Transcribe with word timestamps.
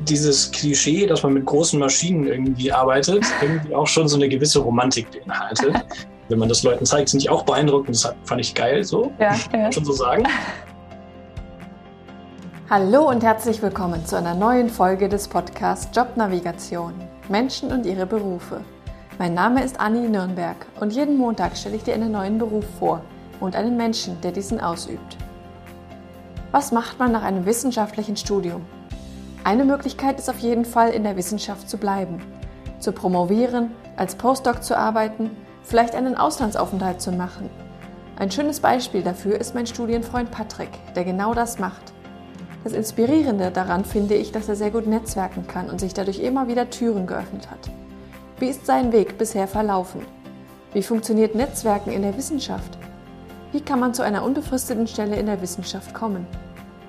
dieses 0.00 0.50
Klischee, 0.50 1.06
dass 1.06 1.22
man 1.22 1.34
mit 1.34 1.46
großen 1.46 1.78
Maschinen 1.78 2.26
irgendwie 2.26 2.70
arbeitet, 2.70 3.24
irgendwie 3.42 3.74
auch 3.74 3.86
schon 3.86 4.08
so 4.08 4.16
eine 4.16 4.28
gewisse 4.28 4.60
Romantik 4.60 5.10
beinhaltet. 5.10 5.74
Wenn 6.28 6.38
man 6.38 6.48
das 6.48 6.62
Leuten 6.62 6.84
zeigt, 6.84 7.08
sind 7.08 7.22
die 7.22 7.30
auch 7.30 7.42
beeindruckend. 7.44 7.94
Das 7.94 8.14
fand 8.24 8.40
ich 8.40 8.54
geil, 8.54 8.84
so. 8.84 9.12
Ja, 9.18 9.34
ja. 9.52 9.72
schon 9.72 9.84
so 9.84 9.92
sagen. 9.92 10.24
Hallo 12.68 13.08
und 13.08 13.22
herzlich 13.22 13.62
willkommen 13.62 14.04
zu 14.04 14.16
einer 14.16 14.34
neuen 14.34 14.68
Folge 14.68 15.08
des 15.08 15.26
Podcasts 15.26 15.88
Jobnavigation. 15.96 16.92
Menschen 17.30 17.72
und 17.72 17.86
ihre 17.86 18.04
Berufe. 18.04 18.60
Mein 19.18 19.32
Name 19.32 19.64
ist 19.64 19.80
Anni 19.80 20.06
Nürnberg 20.06 20.66
und 20.78 20.92
jeden 20.92 21.16
Montag 21.16 21.56
stelle 21.56 21.76
ich 21.76 21.82
dir 21.82 21.94
einen 21.94 22.12
neuen 22.12 22.38
Beruf 22.38 22.64
vor 22.78 23.02
und 23.40 23.56
einen 23.56 23.76
Menschen, 23.76 24.20
der 24.20 24.32
diesen 24.32 24.60
ausübt. 24.60 25.16
Was 26.52 26.72
macht 26.72 26.98
man 26.98 27.12
nach 27.12 27.22
einem 27.22 27.46
wissenschaftlichen 27.46 28.16
Studium? 28.16 28.64
Eine 29.48 29.64
Möglichkeit 29.64 30.18
ist 30.18 30.28
auf 30.28 30.40
jeden 30.40 30.66
Fall, 30.66 30.90
in 30.90 31.04
der 31.04 31.16
Wissenschaft 31.16 31.70
zu 31.70 31.78
bleiben, 31.78 32.20
zu 32.80 32.92
promovieren, 32.92 33.70
als 33.96 34.14
Postdoc 34.14 34.62
zu 34.62 34.76
arbeiten, 34.76 35.30
vielleicht 35.62 35.94
einen 35.94 36.16
Auslandsaufenthalt 36.16 37.00
zu 37.00 37.12
machen. 37.12 37.48
Ein 38.18 38.30
schönes 38.30 38.60
Beispiel 38.60 39.00
dafür 39.00 39.40
ist 39.40 39.54
mein 39.54 39.66
Studienfreund 39.66 40.30
Patrick, 40.30 40.68
der 40.94 41.04
genau 41.04 41.32
das 41.32 41.58
macht. 41.58 41.94
Das 42.62 42.74
Inspirierende 42.74 43.50
daran 43.50 43.86
finde 43.86 44.16
ich, 44.16 44.32
dass 44.32 44.50
er 44.50 44.54
sehr 44.54 44.70
gut 44.70 44.86
netzwerken 44.86 45.46
kann 45.46 45.70
und 45.70 45.80
sich 45.80 45.94
dadurch 45.94 46.18
immer 46.18 46.46
wieder 46.46 46.68
Türen 46.68 47.06
geöffnet 47.06 47.50
hat. 47.50 47.70
Wie 48.38 48.48
ist 48.48 48.66
sein 48.66 48.92
Weg 48.92 49.16
bisher 49.16 49.48
verlaufen? 49.48 50.02
Wie 50.74 50.82
funktioniert 50.82 51.34
Netzwerken 51.34 51.90
in 51.90 52.02
der 52.02 52.18
Wissenschaft? 52.18 52.76
Wie 53.52 53.62
kann 53.62 53.80
man 53.80 53.94
zu 53.94 54.02
einer 54.02 54.24
unbefristeten 54.24 54.86
Stelle 54.86 55.16
in 55.16 55.24
der 55.24 55.40
Wissenschaft 55.40 55.94
kommen? 55.94 56.26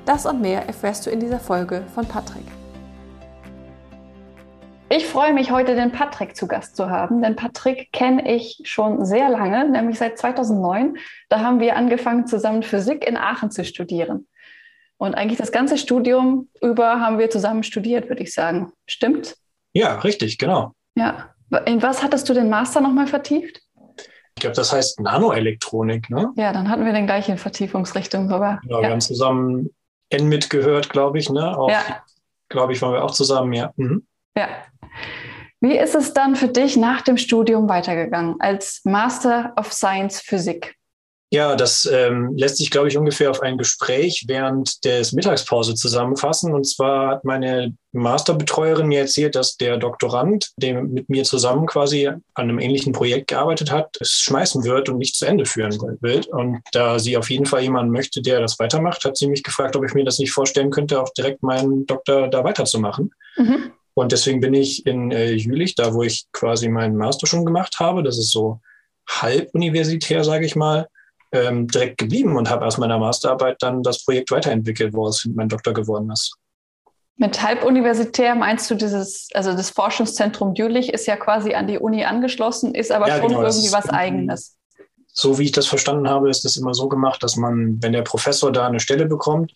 Das 0.05 0.25
und 0.25 0.41
mehr 0.41 0.65
erfährst 0.65 1.05
du 1.05 1.09
in 1.09 1.19
dieser 1.19 1.39
Folge 1.39 1.83
von 1.93 2.05
Patrick. 2.05 2.45
Ich 4.91 5.05
freue 5.05 5.33
mich 5.33 5.51
heute, 5.51 5.75
den 5.75 5.91
Patrick 5.91 6.35
zu 6.35 6.47
Gast 6.47 6.75
zu 6.75 6.89
haben, 6.89 7.21
denn 7.21 7.35
Patrick 7.35 7.91
kenne 7.91 8.33
ich 8.33 8.59
schon 8.63 9.05
sehr 9.05 9.29
lange, 9.29 9.69
nämlich 9.69 9.99
seit 9.99 10.17
2009. 10.17 10.97
Da 11.29 11.41
haben 11.41 11.59
wir 11.59 11.75
angefangen, 11.75 12.25
zusammen 12.25 12.63
Physik 12.63 13.07
in 13.07 13.15
Aachen 13.15 13.51
zu 13.51 13.63
studieren. 13.63 14.27
Und 14.97 15.13
eigentlich 15.13 15.37
das 15.37 15.51
ganze 15.51 15.77
Studium 15.77 16.49
über 16.59 16.99
haben 16.99 17.19
wir 17.19 17.29
zusammen 17.29 17.61
studiert, 17.61 18.09
würde 18.09 18.23
ich 18.23 18.33
sagen. 18.33 18.71
Stimmt? 18.87 19.35
Ja, 19.73 19.99
richtig, 19.99 20.39
genau. 20.39 20.73
Ja. 20.95 21.29
In 21.65 21.83
was 21.83 22.03
hattest 22.03 22.27
du 22.27 22.33
den 22.33 22.49
Master 22.49 22.81
nochmal 22.81 23.05
vertieft? 23.07 23.61
Ich 24.35 24.41
glaube, 24.41 24.55
das 24.55 24.73
heißt 24.73 25.01
Nanoelektronik, 25.01 26.09
ne? 26.09 26.31
Ja, 26.35 26.51
dann 26.51 26.69
hatten 26.69 26.85
wir 26.85 26.93
den 26.93 27.05
gleichen 27.05 27.37
Vertiefungsrichtung 27.37 28.27
sogar. 28.27 28.59
Genau, 28.63 28.77
ja. 28.77 28.87
wir 28.87 28.91
haben 28.91 29.01
zusammen 29.01 29.69
N 30.09 30.27
mitgehört, 30.27 30.89
glaube 30.89 31.19
ich, 31.19 31.29
ne? 31.29 31.57
Auch, 31.57 31.69
ja. 31.69 32.03
Glaube 32.49 32.73
ich, 32.73 32.81
waren 32.81 32.93
wir 32.93 33.03
auch 33.03 33.11
zusammen, 33.11 33.53
ja. 33.53 33.71
Mhm. 33.75 34.07
Ja. 34.35 34.47
Wie 35.61 35.77
ist 35.77 35.93
es 35.93 36.13
dann 36.13 36.35
für 36.35 36.47
dich 36.47 36.77
nach 36.77 37.01
dem 37.01 37.17
Studium 37.17 37.67
weitergegangen 37.67 38.39
als 38.39 38.81
Master 38.85 39.53
of 39.57 39.73
Science 39.73 40.21
Physik? 40.21 40.78
Ja, 41.31 41.55
das 41.55 41.87
ähm, 41.91 42.33
lässt 42.35 42.57
sich, 42.57 42.71
glaube 42.71 42.87
ich, 42.87 42.97
ungefähr 42.97 43.29
auf 43.29 43.41
ein 43.41 43.59
Gespräch 43.59 44.25
während 44.27 44.83
des 44.83 45.11
Mittagspause 45.11 45.75
zusammenfassen. 45.75 46.53
Und 46.55 46.65
zwar 46.65 47.09
hat 47.09 47.23
meine 47.23 47.75
Masterbetreuerin 47.91 48.87
mir 48.87 49.01
erzählt, 49.01 49.35
dass 49.35 49.55
der 49.55 49.77
Doktorand, 49.77 50.49
der 50.57 50.81
mit 50.81 51.07
mir 51.07 51.23
zusammen 51.23 51.67
quasi 51.67 52.07
an 52.07 52.19
einem 52.33 52.57
ähnlichen 52.57 52.93
Projekt 52.93 53.27
gearbeitet 53.27 53.71
hat, 53.71 53.95
es 53.99 54.13
schmeißen 54.21 54.63
wird 54.63 54.89
und 54.89 54.97
nicht 54.97 55.15
zu 55.15 55.25
Ende 55.25 55.45
führen 55.45 55.77
will. 56.01 56.21
Und 56.31 56.61
da 56.71 56.97
sie 56.97 57.15
auf 57.15 57.29
jeden 57.29 57.45
Fall 57.45 57.61
jemanden 57.61 57.91
möchte, 57.91 58.23
der 58.23 58.41
das 58.41 58.57
weitermacht, 58.57 59.05
hat 59.05 59.15
sie 59.15 59.27
mich 59.27 59.43
gefragt, 59.43 59.75
ob 59.75 59.85
ich 59.85 59.93
mir 59.93 60.05
das 60.05 60.17
nicht 60.17 60.31
vorstellen 60.31 60.71
könnte, 60.71 60.99
auch 60.99 61.13
direkt 61.13 61.43
meinen 61.43 61.85
Doktor 61.85 62.27
da 62.27 62.43
weiterzumachen. 62.43 63.13
Mhm. 63.37 63.71
Und 63.93 64.11
deswegen 64.11 64.39
bin 64.39 64.55
ich 64.55 64.87
in 64.87 65.11
äh, 65.11 65.33
Jülich, 65.33 65.75
da 65.75 65.93
wo 65.93 66.01
ich 66.01 66.25
quasi 66.31 66.69
meinen 66.69 66.95
Master 66.95 67.27
schon 67.27 67.45
gemacht 67.45 67.75
habe, 67.79 68.01
das 68.01 68.17
ist 68.17 68.31
so 68.31 68.61
halb 69.07 69.49
universitär, 69.53 70.23
sage 70.23 70.45
ich 70.45 70.55
mal, 70.55 70.87
ähm, 71.31 71.67
direkt 71.67 71.97
geblieben 71.97 72.37
und 72.37 72.49
habe 72.49 72.65
aus 72.65 72.77
meiner 72.77 72.97
Masterarbeit 72.97 73.57
dann 73.59 73.83
das 73.83 74.03
Projekt 74.03 74.31
weiterentwickelt, 74.31 74.93
wo 74.93 75.07
es 75.07 75.27
mein 75.33 75.49
Doktor 75.49 75.73
geworden 75.73 76.09
ist. 76.11 76.35
Mit 77.17 77.41
halbuniversitär 77.41 78.33
meinst 78.33 78.71
du 78.71 78.75
dieses, 78.75 79.27
also 79.33 79.53
das 79.53 79.71
Forschungszentrum 79.71 80.55
Jülich 80.55 80.93
ist 80.93 81.05
ja 81.05 81.17
quasi 81.17 81.53
an 81.53 81.67
die 81.67 81.77
Uni 81.77 82.05
angeschlossen, 82.05 82.73
ist 82.73 82.91
aber 82.91 83.09
ja, 83.09 83.17
schon 83.17 83.27
genau, 83.27 83.41
irgendwie 83.41 83.71
was 83.73 83.89
Eigenes. 83.89 84.55
So 85.19 85.37
wie 85.37 85.43
ich 85.43 85.51
das 85.51 85.67
verstanden 85.67 86.07
habe, 86.07 86.29
ist 86.29 86.45
das 86.45 86.55
immer 86.55 86.73
so 86.73 86.87
gemacht, 86.87 87.21
dass 87.21 87.35
man, 87.35 87.83
wenn 87.83 87.91
der 87.91 88.03
Professor 88.03 88.53
da 88.53 88.67
eine 88.67 88.79
Stelle 88.79 89.05
bekommt, 89.05 89.53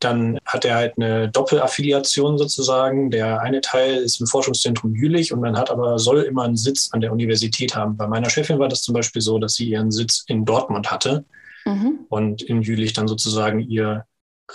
dann 0.00 0.38
hat 0.46 0.64
er 0.64 0.76
halt 0.76 0.94
eine 0.96 1.28
Doppelaffiliation 1.28 2.38
sozusagen. 2.38 3.10
Der 3.10 3.42
eine 3.42 3.60
Teil 3.60 3.96
ist 3.96 4.20
im 4.20 4.26
Forschungszentrum 4.26 4.94
Jülich 4.94 5.30
und 5.30 5.40
man 5.40 5.58
hat 5.58 5.70
aber, 5.70 5.98
soll 5.98 6.22
immer 6.22 6.44
einen 6.44 6.56
Sitz 6.56 6.88
an 6.92 7.02
der 7.02 7.12
Universität 7.12 7.76
haben. 7.76 7.98
Bei 7.98 8.06
meiner 8.06 8.30
Chefin 8.30 8.58
war 8.58 8.68
das 8.68 8.80
zum 8.80 8.94
Beispiel 8.94 9.20
so, 9.20 9.38
dass 9.38 9.52
sie 9.52 9.68
ihren 9.68 9.90
Sitz 9.90 10.24
in 10.28 10.46
Dortmund 10.46 10.90
hatte 10.90 11.26
mhm. 11.66 12.06
und 12.08 12.40
in 12.40 12.62
Jülich 12.62 12.94
dann 12.94 13.06
sozusagen 13.06 13.60
ihre 13.60 14.06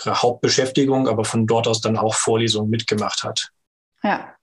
Hauptbeschäftigung, 0.04 1.06
aber 1.06 1.24
von 1.24 1.46
dort 1.46 1.68
aus 1.68 1.80
dann 1.80 1.96
auch 1.96 2.16
Vorlesungen 2.16 2.68
mitgemacht 2.68 3.22
hat. 3.22 3.52
Ja. 4.02 4.34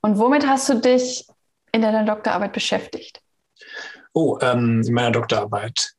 Und 0.00 0.16
womit 0.18 0.46
hast 0.46 0.68
du 0.68 0.74
dich 0.80 1.26
in 1.72 1.82
deiner 1.82 2.04
Doktorarbeit 2.04 2.52
beschäftigt? 2.52 3.20
Oh, 4.12 4.38
ähm, 4.40 4.82
in 4.84 4.92
meiner 4.92 5.12
Doktorarbeit 5.12 5.94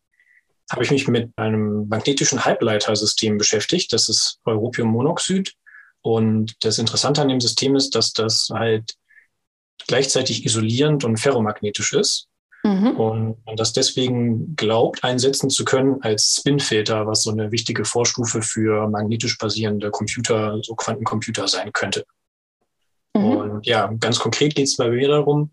habe 0.71 0.83
ich 0.83 0.91
mich 0.91 1.07
mit 1.07 1.31
einem 1.37 1.87
magnetischen 1.89 2.45
Halbleitersystem 2.45 3.37
beschäftigt. 3.37 3.91
Das 3.93 4.09
ist 4.09 4.39
Europiummonoxid. 4.45 5.53
Und 6.01 6.55
das 6.61 6.79
Interessante 6.79 7.21
an 7.21 7.27
dem 7.27 7.41
System 7.41 7.75
ist, 7.75 7.95
dass 7.95 8.13
das 8.13 8.49
halt 8.51 8.95
gleichzeitig 9.87 10.45
isolierend 10.45 11.03
und 11.03 11.17
ferromagnetisch 11.17 11.93
ist. 11.93 12.27
Mhm. 12.63 12.91
Und 12.91 13.45
man 13.45 13.55
das 13.55 13.73
deswegen 13.73 14.55
glaubt, 14.55 15.03
einsetzen 15.03 15.49
zu 15.49 15.65
können 15.65 16.01
als 16.01 16.35
Spinfilter, 16.39 17.07
was 17.07 17.23
so 17.23 17.31
eine 17.31 17.51
wichtige 17.51 17.85
Vorstufe 17.85 18.41
für 18.41 18.87
magnetisch 18.87 19.37
basierende 19.37 19.89
Computer, 19.89 20.59
so 20.61 20.75
Quantencomputer 20.75 21.47
sein 21.47 21.73
könnte. 21.73 22.05
Mhm. 23.15 23.23
Und 23.23 23.65
ja, 23.65 23.91
ganz 23.99 24.19
konkret 24.19 24.55
geht 24.55 24.67
es 24.67 24.77
bei 24.77 24.89
mir 24.89 25.07
darum, 25.07 25.51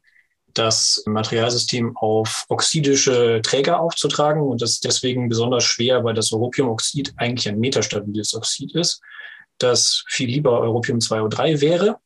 das 0.54 1.02
Materialsystem 1.06 1.96
auf 1.96 2.44
oxidische 2.48 3.40
Träger 3.42 3.80
aufzutragen. 3.80 4.42
Und 4.42 4.62
das 4.62 4.72
ist 4.72 4.84
deswegen 4.84 5.28
besonders 5.28 5.64
schwer, 5.64 6.04
weil 6.04 6.14
das 6.14 6.32
Europiumoxid 6.32 7.12
eigentlich 7.16 7.48
ein 7.48 7.60
metastabiles 7.60 8.34
Oxid 8.34 8.74
ist, 8.74 9.00
das 9.58 10.04
viel 10.08 10.28
lieber 10.28 10.60
Europium 10.60 10.98
2O3 10.98 11.60
wäre. 11.60 11.98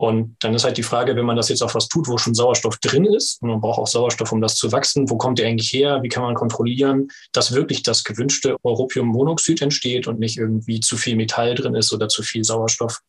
Und 0.00 0.36
dann 0.40 0.54
ist 0.54 0.64
halt 0.64 0.78
die 0.78 0.82
Frage, 0.82 1.14
wenn 1.14 1.26
man 1.26 1.36
das 1.36 1.50
jetzt 1.50 1.62
auf 1.62 1.74
was 1.74 1.86
tut, 1.86 2.08
wo 2.08 2.16
schon 2.16 2.34
Sauerstoff 2.34 2.78
drin 2.78 3.04
ist, 3.04 3.42
und 3.42 3.50
man 3.50 3.60
braucht 3.60 3.78
auch 3.78 3.86
Sauerstoff, 3.86 4.32
um 4.32 4.40
das 4.40 4.56
zu 4.56 4.72
wachsen, 4.72 5.10
wo 5.10 5.18
kommt 5.18 5.38
der 5.38 5.46
eigentlich 5.46 5.74
her? 5.74 6.02
Wie 6.02 6.08
kann 6.08 6.22
man 6.22 6.34
kontrollieren, 6.34 7.08
dass 7.32 7.52
wirklich 7.52 7.82
das 7.82 8.02
gewünschte 8.02 8.56
Europiummonoxid 8.62 9.60
entsteht 9.60 10.06
und 10.06 10.18
nicht 10.18 10.38
irgendwie 10.38 10.80
zu 10.80 10.96
viel 10.96 11.16
Metall 11.16 11.54
drin 11.54 11.74
ist 11.74 11.92
oder 11.92 12.08
zu 12.08 12.22
viel 12.22 12.44
Sauerstoff? 12.44 13.00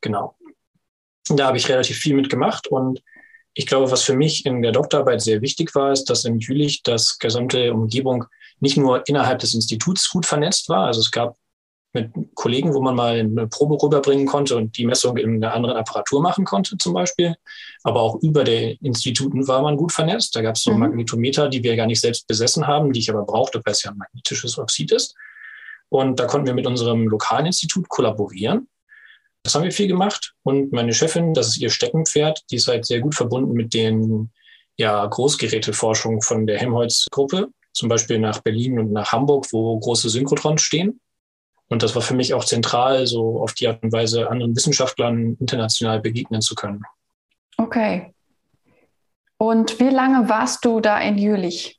Genau. 0.00 0.36
Da 1.28 1.46
habe 1.46 1.58
ich 1.58 1.68
relativ 1.68 1.98
viel 1.98 2.16
mitgemacht 2.16 2.66
und 2.66 3.02
ich 3.58 3.66
glaube, 3.66 3.90
was 3.90 4.02
für 4.02 4.14
mich 4.14 4.44
in 4.44 4.60
der 4.60 4.72
Doktorarbeit 4.72 5.22
sehr 5.22 5.40
wichtig 5.40 5.74
war, 5.74 5.90
ist, 5.90 6.04
dass 6.10 6.26
in 6.26 6.38
Jülich 6.38 6.82
das 6.82 7.18
gesamte 7.18 7.72
Umgebung 7.72 8.26
nicht 8.60 8.76
nur 8.76 9.08
innerhalb 9.08 9.38
des 9.38 9.54
Instituts 9.54 10.10
gut 10.10 10.26
vernetzt 10.26 10.68
war. 10.68 10.86
Also 10.86 11.00
es 11.00 11.10
gab 11.10 11.36
mit 11.94 12.12
Kollegen, 12.34 12.74
wo 12.74 12.82
man 12.82 12.94
mal 12.94 13.18
eine 13.18 13.46
Probe 13.48 13.82
rüberbringen 13.82 14.26
konnte 14.26 14.58
und 14.58 14.76
die 14.76 14.84
Messung 14.84 15.16
in 15.16 15.42
einer 15.42 15.54
anderen 15.54 15.78
Apparatur 15.78 16.20
machen 16.20 16.44
konnte 16.44 16.76
zum 16.76 16.92
Beispiel. 16.92 17.34
Aber 17.82 18.02
auch 18.02 18.16
über 18.16 18.44
den 18.44 18.76
Instituten 18.82 19.48
war 19.48 19.62
man 19.62 19.78
gut 19.78 19.92
vernetzt. 19.92 20.36
Da 20.36 20.42
gab 20.42 20.56
es 20.56 20.62
so 20.62 20.72
mhm. 20.72 20.80
Magnetometer, 20.80 21.48
die 21.48 21.62
wir 21.62 21.76
gar 21.76 21.86
nicht 21.86 22.02
selbst 22.02 22.26
besessen 22.26 22.66
haben, 22.66 22.92
die 22.92 23.00
ich 23.00 23.08
aber 23.08 23.24
brauchte, 23.24 23.62
weil 23.64 23.72
es 23.72 23.82
ja 23.82 23.90
ein 23.90 23.96
magnetisches 23.96 24.58
Oxid 24.58 24.92
ist. 24.92 25.14
Und 25.88 26.20
da 26.20 26.26
konnten 26.26 26.46
wir 26.46 26.54
mit 26.54 26.66
unserem 26.66 27.08
lokalen 27.08 27.46
Institut 27.46 27.88
kollaborieren. 27.88 28.68
Das 29.46 29.54
haben 29.54 29.62
wir 29.62 29.70
viel 29.70 29.86
gemacht. 29.86 30.34
Und 30.42 30.72
meine 30.72 30.92
Chefin, 30.92 31.32
das 31.32 31.46
ist 31.46 31.58
ihr 31.58 31.70
Steckenpferd, 31.70 32.42
die 32.50 32.56
ist 32.56 32.66
halt 32.66 32.84
sehr 32.84 32.98
gut 32.98 33.14
verbunden 33.14 33.52
mit 33.52 33.74
den 33.74 34.32
ja, 34.76 35.06
Großgeräteforschung 35.06 36.20
von 36.20 36.48
der 36.48 36.58
Helmholtz-Gruppe, 36.58 37.46
zum 37.72 37.88
Beispiel 37.88 38.18
nach 38.18 38.40
Berlin 38.40 38.80
und 38.80 38.90
nach 38.90 39.12
Hamburg, 39.12 39.46
wo 39.52 39.78
große 39.78 40.08
Synchrotrons 40.08 40.62
stehen. 40.62 41.00
Und 41.68 41.84
das 41.84 41.94
war 41.94 42.02
für 42.02 42.14
mich 42.14 42.34
auch 42.34 42.44
zentral, 42.44 43.06
so 43.06 43.40
auf 43.40 43.54
die 43.54 43.68
Art 43.68 43.84
und 43.84 43.92
Weise 43.92 44.28
anderen 44.28 44.56
Wissenschaftlern 44.56 45.36
international 45.38 46.00
begegnen 46.00 46.40
zu 46.40 46.56
können. 46.56 46.82
Okay. 47.56 48.12
Und 49.38 49.78
wie 49.78 49.90
lange 49.90 50.28
warst 50.28 50.64
du 50.64 50.80
da 50.80 50.98
in 50.98 51.18
Jülich? 51.18 51.78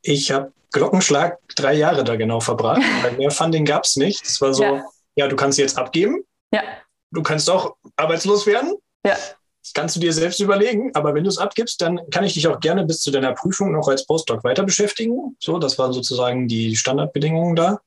Ich 0.00 0.30
habe 0.30 0.54
Glockenschlag 0.72 1.38
drei 1.54 1.74
Jahre 1.74 2.02
da 2.02 2.16
genau 2.16 2.40
verbracht, 2.40 2.80
weil 3.02 3.12
mehr 3.18 3.30
Funding 3.30 3.66
gab 3.66 3.84
es 3.84 3.96
nicht. 3.96 4.24
Es 4.24 4.40
war 4.40 4.54
so, 4.54 4.62
ja. 4.62 4.84
ja, 5.16 5.28
du 5.28 5.36
kannst 5.36 5.58
jetzt 5.58 5.76
abgeben. 5.76 6.24
Ja. 6.52 6.62
Du 7.10 7.22
kannst 7.22 7.50
auch 7.50 7.76
arbeitslos 7.96 8.46
werden. 8.46 8.74
Ja. 9.04 9.16
Das 9.62 9.72
kannst 9.74 9.96
du 9.96 10.00
dir 10.00 10.12
selbst 10.12 10.40
überlegen. 10.40 10.90
Aber 10.94 11.14
wenn 11.14 11.24
du 11.24 11.28
es 11.28 11.38
abgibst, 11.38 11.80
dann 11.82 12.00
kann 12.10 12.24
ich 12.24 12.34
dich 12.34 12.48
auch 12.48 12.60
gerne 12.60 12.84
bis 12.84 13.00
zu 13.00 13.10
deiner 13.10 13.32
Prüfung 13.32 13.72
noch 13.72 13.88
als 13.88 14.06
Postdoc 14.06 14.42
weiter 14.44 14.64
beschäftigen. 14.64 15.36
So, 15.38 15.58
das 15.58 15.78
waren 15.78 15.92
sozusagen 15.92 16.48
die 16.48 16.74
Standardbedingungen 16.74 17.54
da. 17.54 17.80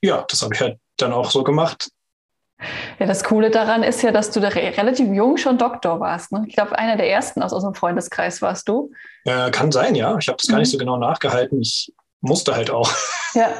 Ja, 0.00 0.24
das 0.28 0.42
habe 0.42 0.54
ich 0.54 0.60
halt 0.60 0.78
dann 0.96 1.12
auch 1.12 1.30
so 1.30 1.42
gemacht. 1.42 1.90
Ja, 2.98 3.06
das 3.06 3.22
Coole 3.22 3.50
daran 3.50 3.82
ist 3.82 4.02
ja, 4.02 4.10
dass 4.10 4.30
du 4.30 4.40
da 4.40 4.48
re 4.48 4.76
relativ 4.76 5.08
jung 5.12 5.36
schon 5.36 5.58
Doktor 5.58 6.00
warst. 6.00 6.32
Ne? 6.32 6.44
Ich 6.48 6.54
glaube, 6.54 6.76
einer 6.76 6.96
der 6.96 7.08
ersten 7.08 7.42
aus 7.42 7.52
unserem 7.52 7.74
Freundeskreis 7.74 8.42
warst 8.42 8.68
du. 8.68 8.90
Äh, 9.24 9.50
kann 9.50 9.70
sein, 9.70 9.94
ja. 9.94 10.16
Ich 10.18 10.28
habe 10.28 10.38
das 10.38 10.48
gar 10.48 10.58
nicht 10.58 10.68
mhm. 10.68 10.72
so 10.72 10.78
genau 10.78 10.96
nachgehalten. 10.96 11.60
Ich 11.60 11.92
musste 12.20 12.54
halt 12.54 12.70
auch. 12.70 12.90
Ja. 13.34 13.50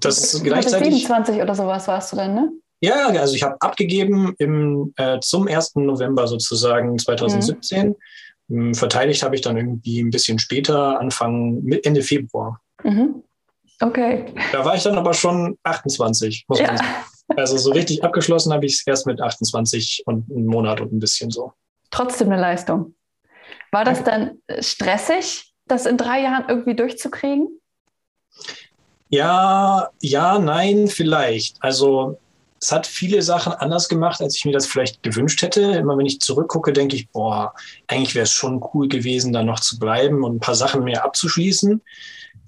Das 0.00 0.18
ist 0.18 0.44
gleichzeitig. 0.44 1.06
27 1.06 1.40
oder 1.40 1.54
sowas 1.54 1.88
warst 1.88 2.12
du 2.12 2.16
dann, 2.16 2.34
ne? 2.34 2.52
Ja, 2.80 3.08
also 3.08 3.34
ich 3.34 3.42
habe 3.42 3.56
abgegeben 3.60 4.34
im, 4.38 4.92
äh, 4.96 5.18
zum 5.20 5.48
1. 5.48 5.76
November 5.76 6.26
sozusagen 6.26 6.98
2017. 6.98 7.94
Mhm. 8.48 8.74
Verteidigt 8.74 9.22
habe 9.22 9.34
ich 9.34 9.40
dann 9.40 9.56
irgendwie 9.56 10.00
ein 10.00 10.10
bisschen 10.10 10.38
später, 10.38 11.00
Anfang 11.00 11.66
Ende 11.82 12.02
Februar. 12.02 12.60
Mhm. 12.84 13.22
Okay. 13.80 14.26
Da 14.52 14.64
war 14.64 14.74
ich 14.74 14.82
dann 14.82 14.96
aber 14.96 15.14
schon 15.14 15.58
28, 15.62 16.44
muss 16.48 16.60
man 16.60 16.70
ja. 16.70 16.76
sagen. 16.76 16.90
Also 17.36 17.56
so 17.58 17.72
richtig 17.72 18.04
abgeschlossen 18.04 18.52
habe 18.52 18.66
ich 18.66 18.74
es 18.74 18.86
erst 18.86 19.06
mit 19.06 19.20
28 19.20 20.04
und 20.06 20.30
einem 20.30 20.46
Monat 20.46 20.80
und 20.80 20.92
ein 20.92 21.00
bisschen 21.00 21.30
so. 21.30 21.52
Trotzdem 21.90 22.30
eine 22.30 22.40
Leistung. 22.40 22.94
War 23.72 23.84
das 23.84 24.04
dann 24.04 24.38
stressig, 24.60 25.52
das 25.66 25.86
in 25.86 25.96
drei 25.96 26.22
Jahren 26.22 26.44
irgendwie 26.48 26.76
durchzukriegen? 26.76 27.48
Ja, 29.08 29.90
ja, 30.00 30.38
nein, 30.38 30.88
vielleicht. 30.88 31.56
Also 31.60 32.18
es 32.60 32.72
hat 32.72 32.86
viele 32.86 33.22
Sachen 33.22 33.52
anders 33.52 33.88
gemacht, 33.88 34.20
als 34.20 34.36
ich 34.36 34.44
mir 34.44 34.52
das 34.52 34.66
vielleicht 34.66 35.02
gewünscht 35.02 35.42
hätte. 35.42 35.60
Immer 35.60 35.98
wenn 35.98 36.06
ich 36.06 36.20
zurückgucke, 36.20 36.72
denke 36.72 36.96
ich, 36.96 37.08
boah, 37.10 37.54
eigentlich 37.86 38.14
wäre 38.14 38.24
es 38.24 38.32
schon 38.32 38.64
cool 38.72 38.88
gewesen, 38.88 39.32
da 39.32 39.42
noch 39.42 39.60
zu 39.60 39.78
bleiben 39.78 40.24
und 40.24 40.36
ein 40.36 40.40
paar 40.40 40.54
Sachen 40.54 40.84
mehr 40.84 41.04
abzuschließen. 41.04 41.82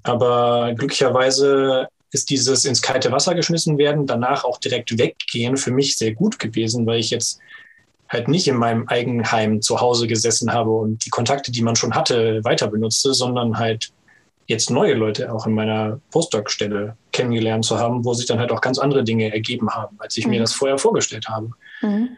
Aber 0.03 0.73
glücklicherweise 0.75 1.89
ist 2.11 2.31
dieses 2.31 2.65
ins 2.65 2.81
kalte 2.81 3.13
Wasser 3.13 3.35
geschmissen 3.35 3.77
werden, 3.77 4.07
danach 4.07 4.45
auch 4.45 4.59
direkt 4.59 4.97
weggehen 4.99 5.57
für 5.59 5.71
mich 5.71 5.99
sehr 5.99 6.15
gut 6.15 6.39
gewesen, 6.39 6.87
weil 6.87 7.01
ich 7.01 7.11
jetzt 7.11 7.39
halt 8.09 8.29
nicht 8.29 8.49
in 8.49 8.57
meinem 8.57 8.89
Eigenheim 8.89 9.61
zu 9.61 9.81
Hause 9.81 10.07
gesessen 10.07 10.53
habe 10.53 10.71
und 10.71 11.05
die 11.05 11.11
Kontakte, 11.11 11.53
die 11.53 11.61
man 11.61 11.77
schon 11.77 11.95
hatte, 11.95 12.43
weiter 12.45 12.69
benutzte, 12.69 13.13
sondern 13.13 13.59
halt 13.59 13.93
jetzt 14.47 14.71
neue 14.71 14.95
Leute 14.95 15.31
auch 15.31 15.47
in 15.47 15.53
meiner 15.53 16.01
Postdoc-Stelle 16.11 16.97
kennengelernt 17.19 17.65
zu 17.65 17.79
haben, 17.79 18.05
wo 18.05 18.15
sich 18.15 18.27
dann 18.27 18.39
halt 18.39 18.53
auch 18.53 18.61
ganz 18.61 18.79
andere 18.79 19.03
Dinge 19.03 19.33
ergeben 19.33 19.69
haben, 19.71 19.97
als 19.99 20.17
ich 20.17 20.25
mhm. 20.25 20.31
mir 20.31 20.41
das 20.41 20.53
vorher 20.53 20.79
vorgestellt 20.79 21.29
habe. 21.29 21.51
Mhm. 21.83 22.17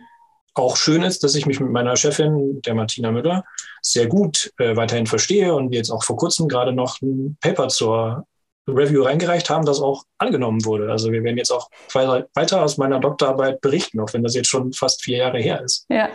Auch 0.54 0.76
schön 0.76 1.02
ist, 1.02 1.24
dass 1.24 1.34
ich 1.34 1.46
mich 1.46 1.58
mit 1.58 1.70
meiner 1.70 1.96
Chefin, 1.96 2.60
der 2.62 2.74
Martina 2.74 3.10
Müller, 3.10 3.44
sehr 3.82 4.06
gut 4.06 4.52
äh, 4.58 4.76
weiterhin 4.76 5.06
verstehe 5.06 5.54
und 5.54 5.70
wir 5.70 5.78
jetzt 5.78 5.90
auch 5.90 6.04
vor 6.04 6.16
kurzem 6.16 6.48
gerade 6.48 6.72
noch 6.72 7.00
ein 7.00 7.38
Paper 7.40 7.68
zur 7.68 8.26
Review 8.68 9.02
reingereicht 9.02 9.48
haben, 9.48 9.64
das 9.64 9.80
auch 9.80 10.04
angenommen 10.18 10.64
wurde. 10.64 10.90
Also 10.90 11.10
wir 11.10 11.24
werden 11.24 11.38
jetzt 11.38 11.50
auch 11.50 11.68
weiter 11.94 12.62
aus 12.62 12.76
meiner 12.76 13.00
Doktorarbeit 13.00 13.60
berichten, 13.60 14.00
auch 14.00 14.12
wenn 14.12 14.22
das 14.22 14.34
jetzt 14.34 14.48
schon 14.48 14.72
fast 14.72 15.02
vier 15.02 15.18
Jahre 15.18 15.40
her 15.40 15.62
ist. 15.62 15.86
Ja. 15.88 16.08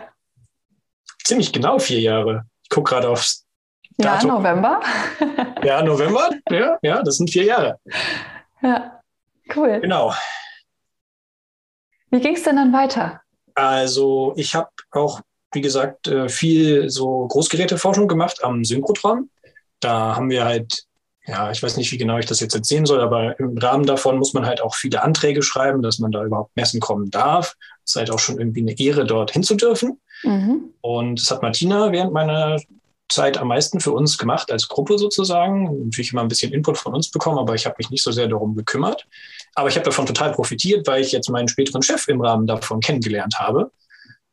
Ziemlich 1.24 1.52
genau 1.52 1.80
vier 1.80 2.02
Jahre. 2.02 2.44
Ich 2.64 2.70
gucke 2.70 2.92
gerade 2.92 3.10
aufs 3.10 3.46
ja, 3.98 4.24
November. 4.24 4.80
ja, 5.64 5.82
November. 5.82 6.30
Ja, 6.52 6.78
ja, 6.82 7.02
das 7.02 7.16
sind 7.16 7.32
vier 7.32 7.46
Jahre. 7.46 7.80
Ja, 8.66 9.00
cool. 9.56 9.80
Genau. 9.80 10.12
Wie 12.10 12.20
ging 12.20 12.36
es 12.36 12.44
denn 12.44 12.56
dann 12.56 12.74
weiter? 12.74 13.22
Also 13.54 14.34
ich 14.38 14.56
habe 14.56 14.70
auch, 14.92 15.22
wie 15.54 15.62
gesagt, 15.62 16.08
äh, 16.08 16.28
viel 16.30 16.90
so 16.90 17.28
Großgeräteforschung 17.28 18.08
gemacht 18.08 18.44
am 18.44 18.66
Synchrotron. 18.66 19.30
Da 19.80 20.16
haben 20.16 20.32
wir 20.32 20.46
halt, 20.46 20.86
ja, 21.28 21.52
ich 21.52 21.62
weiß 21.62 21.78
nicht, 21.78 21.92
wie 21.92 22.00
genau 22.00 22.18
ich 22.18 22.26
das 22.26 22.40
jetzt 22.40 22.56
erzählen 22.56 22.88
soll, 22.88 23.02
aber 23.02 23.40
im 23.40 23.56
Rahmen 23.58 23.86
davon 23.86 24.18
muss 24.18 24.34
man 24.34 24.48
halt 24.48 24.62
auch 24.62 24.74
viele 24.74 25.04
Anträge 25.04 25.44
schreiben, 25.44 25.84
dass 25.84 26.00
man 26.00 26.12
da 26.12 26.24
überhaupt 26.24 26.56
messen 26.56 26.80
kommen 26.80 27.12
darf. 27.12 27.56
Es 27.84 27.92
ist 27.92 27.96
halt 27.98 28.10
auch 28.10 28.20
schon 28.20 28.40
irgendwie 28.40 28.62
eine 28.62 28.80
Ehre, 28.80 29.06
dort 29.06 29.32
hinzudürfen. 29.32 30.00
Mhm. 30.24 30.74
Und 30.82 31.22
das 31.22 31.30
hat 31.30 31.44
Martina 31.44 31.92
während 31.92 32.14
meiner 32.14 32.60
Zeit 33.10 33.38
am 33.38 33.50
meisten 33.50 33.80
für 33.80 33.92
uns 33.92 34.18
gemacht 34.18 34.52
als 34.52 34.68
Gruppe 34.68 34.98
sozusagen. 34.98 35.86
Natürlich 35.86 36.12
immer 36.12 36.22
ein 36.22 36.28
bisschen 36.28 36.54
Input 36.54 36.78
von 36.78 36.94
uns 36.94 37.12
bekommen, 37.12 37.40
aber 37.40 37.56
ich 37.56 37.66
habe 37.66 37.76
mich 37.78 37.90
nicht 37.90 38.04
so 38.04 38.12
sehr 38.12 38.28
darum 38.28 38.56
gekümmert. 38.56 39.08
Aber 39.54 39.70
ich 39.70 39.76
habe 39.76 39.86
davon 39.86 40.06
total 40.06 40.32
profitiert, 40.32 40.88
weil 40.88 41.02
ich 41.02 41.12
jetzt 41.12 41.30
meinen 41.30 41.48
späteren 41.48 41.82
Chef 41.82 42.08
im 42.08 42.22
Rahmen 42.22 42.48
davon 42.48 42.80
kennengelernt 42.80 43.40
habe. 43.40 43.72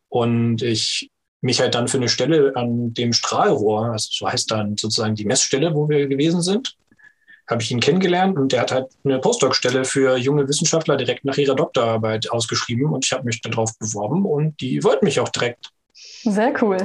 Und 0.08 0.62
ich 0.62 1.10
mich 1.42 1.60
halt 1.60 1.74
dann 1.74 1.88
für 1.88 1.98
eine 1.98 2.08
Stelle 2.08 2.52
an 2.54 2.94
dem 2.94 3.12
Strahlrohr, 3.12 3.86
also 3.86 4.08
so 4.10 4.28
heißt 4.28 4.50
dann 4.50 4.76
sozusagen 4.76 5.16
die 5.16 5.24
Messstelle, 5.24 5.74
wo 5.74 5.88
wir 5.88 6.06
gewesen 6.06 6.40
sind, 6.40 6.76
habe 7.48 7.62
ich 7.62 7.70
ihn 7.70 7.80
kennengelernt 7.80 8.38
und 8.38 8.52
der 8.52 8.60
hat 8.60 8.72
halt 8.72 8.86
eine 9.04 9.19
Postdoc-Stelle 9.19 9.84
für 9.84 10.16
junge 10.16 10.48
Wissenschaftler 10.48 10.96
direkt 10.96 11.24
nach 11.24 11.36
ihrer 11.36 11.56
Doktorarbeit 11.56 12.30
ausgeschrieben 12.30 12.86
und 12.86 13.04
ich 13.04 13.12
habe 13.12 13.24
mich 13.24 13.40
darauf 13.40 13.76
beworben 13.78 14.24
und 14.24 14.60
die 14.60 14.82
wollten 14.84 15.04
mich 15.04 15.19
auch 15.19 15.28
direkt. 15.28 15.70
Sehr 15.94 16.54
cool. 16.62 16.78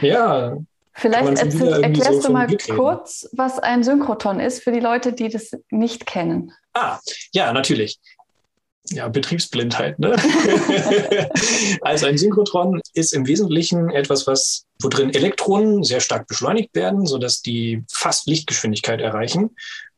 Ja, 0.00 0.56
Vielleicht 0.98 1.38
erzähl, 1.38 1.84
erklärst 1.84 2.22
so 2.22 2.28
du 2.28 2.34
mal 2.34 2.48
kurz, 2.74 3.28
was 3.32 3.60
ein 3.60 3.84
Synchrotron 3.84 4.40
ist 4.40 4.64
für 4.64 4.72
die 4.72 4.80
Leute, 4.80 5.12
die 5.12 5.28
das 5.28 5.52
nicht 5.70 6.06
kennen. 6.06 6.52
Ah, 6.74 6.98
ja, 7.32 7.52
natürlich. 7.52 8.00
Ja, 8.90 9.06
Betriebsblindheit. 9.06 10.00
Ne? 10.00 10.16
also 11.82 12.06
ein 12.06 12.18
Synchrotron 12.18 12.80
ist 12.94 13.12
im 13.12 13.28
Wesentlichen 13.28 13.90
etwas, 13.90 14.26
was, 14.26 14.64
wo 14.82 14.88
drin 14.88 15.14
Elektronen 15.14 15.84
sehr 15.84 16.00
stark 16.00 16.26
beschleunigt 16.26 16.74
werden, 16.74 17.06
sodass 17.06 17.42
die 17.42 17.84
fast 17.92 18.26
Lichtgeschwindigkeit 18.26 19.00
erreichen. 19.00 19.50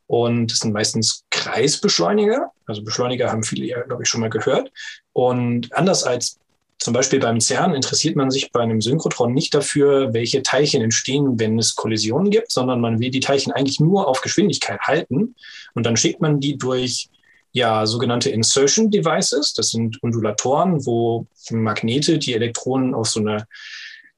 Und 0.06 0.52
es 0.52 0.58
sind 0.58 0.75
meistens 0.75 1.25
Kreisbeschleuniger. 1.31 2.50
Also 2.67 2.82
Beschleuniger 2.82 3.31
haben 3.31 3.43
viele 3.43 3.64
ja, 3.64 3.81
glaube 3.82 4.02
ich, 4.02 4.08
schon 4.08 4.20
mal 4.20 4.29
gehört. 4.29 4.70
Und 5.14 5.73
anders 5.75 6.05
als 6.05 6.41
zum 6.80 6.94
Beispiel 6.94 7.20
beim 7.20 7.40
CERN 7.40 7.74
interessiert 7.74 8.16
man 8.16 8.30
sich 8.30 8.52
bei 8.52 8.60
einem 8.60 8.80
Synchrotron 8.80 9.34
nicht 9.34 9.54
dafür, 9.54 10.14
welche 10.14 10.42
Teilchen 10.42 10.80
entstehen, 10.80 11.38
wenn 11.38 11.58
es 11.58 11.76
Kollisionen 11.76 12.30
gibt, 12.30 12.50
sondern 12.50 12.80
man 12.80 13.00
will 13.00 13.10
die 13.10 13.20
Teilchen 13.20 13.52
eigentlich 13.52 13.80
nur 13.80 14.08
auf 14.08 14.22
Geschwindigkeit 14.22 14.80
halten. 14.80 15.34
Und 15.74 15.84
dann 15.84 15.98
schickt 15.98 16.22
man 16.22 16.40
die 16.40 16.56
durch 16.56 17.10
ja, 17.52 17.84
sogenannte 17.84 18.30
Insertion 18.30 18.90
Devices. 18.90 19.52
Das 19.52 19.70
sind 19.70 20.02
Undulatoren, 20.02 20.86
wo 20.86 21.26
Magnete 21.50 22.18
die 22.18 22.32
Elektronen 22.32 22.94
auf 22.94 23.08
so 23.10 23.20
eine 23.20 23.46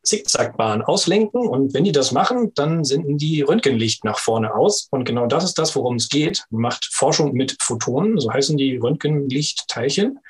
Zickzackbahn 0.04 0.82
auslenken. 0.82 1.48
Und 1.48 1.74
wenn 1.74 1.82
die 1.82 1.92
das 1.92 2.12
machen, 2.12 2.52
dann 2.54 2.84
senden 2.84 3.18
die 3.18 3.42
Röntgenlicht 3.42 4.04
nach 4.04 4.20
vorne 4.20 4.54
aus. 4.54 4.86
Und 4.92 5.04
genau 5.04 5.26
das 5.26 5.42
ist 5.42 5.58
das, 5.58 5.74
worum 5.74 5.96
es 5.96 6.08
geht. 6.08 6.44
Man 6.50 6.62
macht 6.62 6.84
Forschung 6.92 7.32
mit 7.32 7.56
Photonen, 7.60 8.20
so 8.20 8.32
heißen 8.32 8.56
die 8.56 8.76
Röntgenlichtteilchen. 8.76 10.20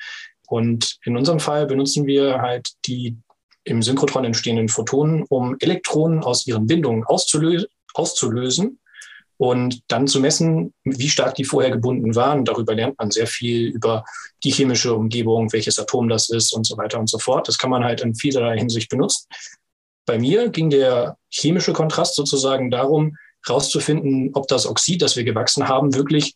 Und 0.52 0.98
in 1.06 1.16
unserem 1.16 1.40
Fall 1.40 1.64
benutzen 1.64 2.04
wir 2.04 2.42
halt 2.42 2.68
die 2.84 3.16
im 3.64 3.80
Synchrotron 3.80 4.26
entstehenden 4.26 4.68
Photonen, 4.68 5.24
um 5.30 5.56
Elektronen 5.60 6.22
aus 6.22 6.46
ihren 6.46 6.66
Bindungen 6.66 7.04
auszulö 7.04 7.64
auszulösen 7.94 8.78
und 9.38 9.80
dann 9.88 10.06
zu 10.06 10.20
messen, 10.20 10.74
wie 10.84 11.08
stark 11.08 11.36
die 11.36 11.46
vorher 11.46 11.70
gebunden 11.70 12.14
waren. 12.14 12.44
Darüber 12.44 12.74
lernt 12.74 12.98
man 12.98 13.10
sehr 13.10 13.26
viel 13.26 13.68
über 13.68 14.04
die 14.44 14.50
chemische 14.50 14.92
Umgebung, 14.94 15.50
welches 15.54 15.78
Atom 15.78 16.10
das 16.10 16.28
ist 16.28 16.52
und 16.52 16.66
so 16.66 16.76
weiter 16.76 16.98
und 16.98 17.08
so 17.08 17.18
fort. 17.18 17.48
Das 17.48 17.56
kann 17.56 17.70
man 17.70 17.82
halt 17.82 18.02
in 18.02 18.14
vielerlei 18.14 18.58
Hinsicht 18.58 18.90
benutzen. 18.90 19.26
Bei 20.04 20.18
mir 20.18 20.50
ging 20.50 20.68
der 20.68 21.16
chemische 21.30 21.72
Kontrast 21.72 22.14
sozusagen 22.14 22.70
darum, 22.70 23.16
herauszufinden, 23.46 24.32
ob 24.34 24.48
das 24.48 24.66
Oxid, 24.66 25.00
das 25.00 25.16
wir 25.16 25.24
gewachsen 25.24 25.66
haben, 25.66 25.94
wirklich 25.94 26.34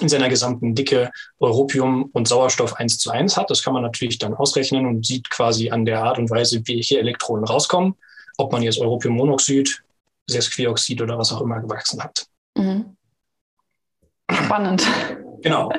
in 0.00 0.08
seiner 0.08 0.28
gesamten 0.28 0.74
Dicke 0.74 1.10
Europium 1.38 2.10
und 2.12 2.26
Sauerstoff 2.26 2.74
eins 2.74 2.98
zu 2.98 3.10
eins 3.10 3.36
hat. 3.36 3.50
Das 3.50 3.62
kann 3.62 3.74
man 3.74 3.82
natürlich 3.82 4.18
dann 4.18 4.34
ausrechnen 4.34 4.86
und 4.86 5.06
sieht 5.06 5.30
quasi 5.30 5.70
an 5.70 5.84
der 5.84 6.02
Art 6.02 6.18
und 6.18 6.30
Weise, 6.30 6.62
welche 6.66 6.98
Elektronen 6.98 7.44
rauskommen, 7.44 7.94
ob 8.36 8.52
man 8.52 8.62
jetzt 8.62 8.80
Europiummonoxid, 8.80 9.82
Sesquioxid 10.26 11.00
oder 11.00 11.16
was 11.18 11.32
auch 11.32 11.40
immer 11.40 11.60
gewachsen 11.60 12.02
hat. 12.02 12.26
Mhm. 12.56 12.96
Spannend. 14.30 14.84
Genau. 15.42 15.70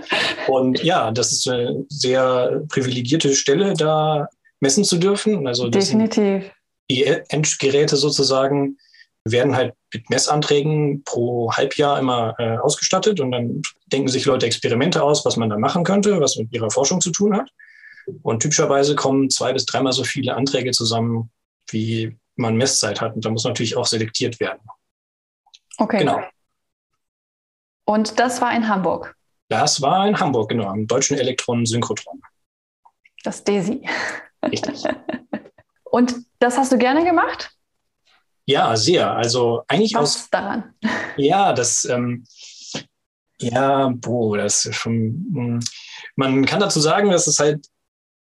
Und 0.48 0.81
ja, 0.84 1.12
das 1.12 1.31
ist 1.31 1.50
eine 1.50 1.86
sehr 1.89 2.63
privilegierte 2.69 3.34
Stelle, 3.36 3.74
da 3.74 4.29
messen 4.62 4.84
zu 4.86 4.98
dürfen. 4.98 5.48
Also 5.48 5.69
Definitiv. 5.69 6.51
Die 6.89 7.03
Endgeräte 7.03 7.98
sozusagen 7.98 8.77
werden 9.25 9.55
halt 9.55 9.74
mit 9.94 10.10
Messanträgen 10.10 11.03
pro 11.03 11.51
Halbjahr 11.51 12.00
immer 12.00 12.36
äh, 12.38 12.58
ausgestattet 12.58 13.20
und 13.20 13.32
dann 13.32 13.62
denken 13.88 14.08
sich 14.08 14.25
Leute 14.25 14.46
Experimente 14.46 15.03
aus, 15.03 15.25
was 15.25 15.36
man 15.36 15.50
da 15.50 15.58
machen 15.58 15.84
könnte, 15.84 16.22
was 16.22 16.38
mit 16.38 16.53
ihrer 16.53 16.70
Forschung 16.70 17.01
zu 17.01 17.12
tun 17.12 17.36
hat. 17.36 17.50
Und 18.22 18.41
typischerweise 18.41 18.96
kommen 18.96 19.32
zwei 19.32 19.51
bis 19.51 19.65
dreimal 19.65 19.94
so 19.94 20.03
viele 20.03 20.36
Anträge 20.36 20.72
zusammen, 20.72 21.32
wie 21.70 22.15
man 22.36 22.55
Messzeit 22.55 23.01
hat. 23.01 23.15
Und 23.15 23.25
da 23.25 23.32
muss 23.32 23.46
natürlich 23.46 23.75
auch 23.75 23.88
selektiert 23.88 24.39
werden. 24.39 24.62
Okay. 25.77 26.00
Genau. 26.00 26.22
Und 27.86 28.20
das 28.20 28.41
war 28.41 28.55
in 28.55 28.67
Hamburg? 28.67 29.15
Das 29.50 29.82
war 29.82 30.08
in 30.08 30.20
Hamburg, 30.20 30.50
genau, 30.50 30.67
am 30.67 30.88
Deutschen 30.88 31.17
Elektronensynchrotron. 31.17 32.22
Das 33.24 33.44
DESI. 33.44 33.88
Richtig. 34.44 34.84
Und 35.84 36.15
das 36.39 36.58
hast 36.58 36.72
du 36.72 36.77
gerne 36.77 37.03
gemacht? 37.03 37.54
Ja, 38.47 38.75
sehr. 38.75 39.11
Also 39.11 39.63
eigentlich 39.67 39.95
Was 39.95 40.15
aus. 40.15 40.29
daran? 40.29 40.73
Ja, 41.17 41.53
das, 41.53 41.85
ähm, 41.85 42.25
ja, 43.39 43.89
boah, 43.95 44.37
das 44.37 44.65
ist 44.65 44.75
schon. 44.75 45.25
Hm. 45.33 45.59
Man 46.17 46.45
kann 46.45 46.59
dazu 46.59 46.81
sagen, 46.81 47.09
dass 47.09 47.27
es 47.27 47.39
halt 47.39 47.65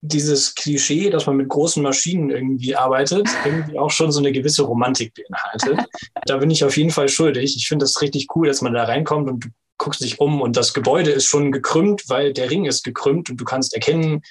dieses 0.02 0.54
Klischee, 0.54 1.08
dass 1.08 1.26
man 1.26 1.36
mit 1.36 1.48
großen 1.48 1.82
Maschinen 1.82 2.28
irgendwie 2.30 2.76
arbeitet, 2.76 3.26
irgendwie 3.44 3.78
auch 3.78 3.90
schon 3.90 4.12
so 4.12 4.18
eine 4.18 4.32
gewisse 4.32 4.62
Romantik 4.62 5.14
beinhaltet. 5.14 5.86
da 6.26 6.36
bin 6.36 6.50
ich 6.50 6.62
auf 6.62 6.76
jeden 6.76 6.90
Fall 6.90 7.08
schuldig. 7.08 7.56
Ich 7.56 7.68
finde 7.68 7.84
das 7.84 8.02
richtig 8.02 8.26
cool, 8.36 8.48
dass 8.48 8.60
man 8.60 8.74
da 8.74 8.84
reinkommt 8.84 9.30
und 9.30 9.44
du 9.44 9.48
guckst 9.78 10.02
dich 10.02 10.20
um 10.20 10.40
und 10.40 10.56
das 10.56 10.74
Gebäude 10.74 11.10
ist 11.10 11.24
schon 11.24 11.52
gekrümmt, 11.52 12.04
weil 12.08 12.32
der 12.32 12.50
Ring 12.50 12.66
ist 12.66 12.84
gekrümmt 12.84 13.30
und 13.30 13.38
du 13.38 13.44
kannst 13.44 13.74
erkennen, 13.74 14.22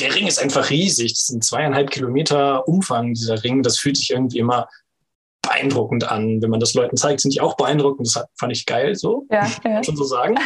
der 0.00 0.14
Ring 0.14 0.26
ist 0.26 0.38
einfach 0.38 0.70
riesig. 0.70 1.12
Das 1.12 1.26
sind 1.26 1.44
zweieinhalb 1.44 1.90
Kilometer 1.90 2.66
Umfang, 2.66 3.14
dieser 3.14 3.42
Ring. 3.44 3.62
Das 3.62 3.78
fühlt 3.78 3.96
sich 3.96 4.10
irgendwie 4.10 4.38
immer 4.38 4.68
beeindruckend 5.50 6.10
an. 6.10 6.40
Wenn 6.40 6.50
man 6.50 6.60
das 6.60 6.74
Leuten 6.74 6.96
zeigt, 6.96 7.20
sind 7.20 7.34
die 7.34 7.40
auch 7.40 7.56
beeindruckend. 7.56 8.06
Das 8.06 8.24
fand 8.38 8.52
ich 8.52 8.66
geil, 8.66 8.94
so. 8.94 9.26
Ja, 9.30 9.50
ja. 9.64 9.82
schon 9.82 9.96
so 9.96 10.04
sagen. 10.04 10.36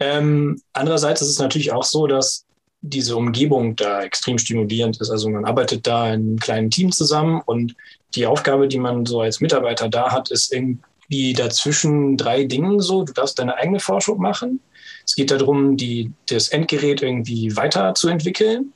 Ähm, 0.00 0.60
andererseits 0.72 1.20
ist 1.20 1.28
es 1.28 1.38
natürlich 1.38 1.72
auch 1.72 1.84
so, 1.84 2.06
dass 2.06 2.46
diese 2.80 3.16
Umgebung 3.16 3.76
da 3.76 4.02
extrem 4.02 4.38
stimulierend 4.38 5.00
ist. 5.00 5.10
Also 5.10 5.28
man 5.28 5.44
arbeitet 5.44 5.86
da 5.86 6.06
in 6.06 6.12
einem 6.12 6.38
kleinen 6.38 6.70
Team 6.70 6.92
zusammen 6.92 7.42
und 7.44 7.74
die 8.14 8.24
Aufgabe, 8.24 8.68
die 8.68 8.78
man 8.78 9.04
so 9.04 9.20
als 9.20 9.40
Mitarbeiter 9.40 9.88
da 9.88 10.12
hat, 10.12 10.30
ist 10.30 10.52
irgendwie 10.52 11.32
dazwischen 11.34 12.16
drei 12.16 12.44
Dingen 12.44 12.80
so. 12.80 13.02
Du 13.02 13.12
darfst 13.12 13.38
deine 13.38 13.56
eigene 13.56 13.80
Forschung 13.80 14.20
machen. 14.20 14.60
Es 15.04 15.16
geht 15.16 15.30
darum, 15.30 15.76
die, 15.76 16.12
das 16.28 16.48
Endgerät 16.48 17.02
irgendwie 17.02 17.54
weiterzuentwickeln. 17.56 18.72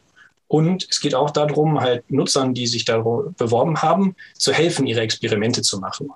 Und 0.53 0.87
es 0.91 1.01
geht 1.01 1.15
auch 1.15 1.31
darum, 1.31 1.81
halt 1.81 2.11
Nutzern, 2.11 2.53
die 2.53 2.67
sich 2.67 2.85
da 2.85 2.99
beworben 2.99 3.81
haben, 3.81 4.15
zu 4.35 4.53
helfen, 4.53 4.87
ihre 4.87 5.01
Experimente 5.01 5.63
zu 5.63 5.79
machen. 5.79 6.11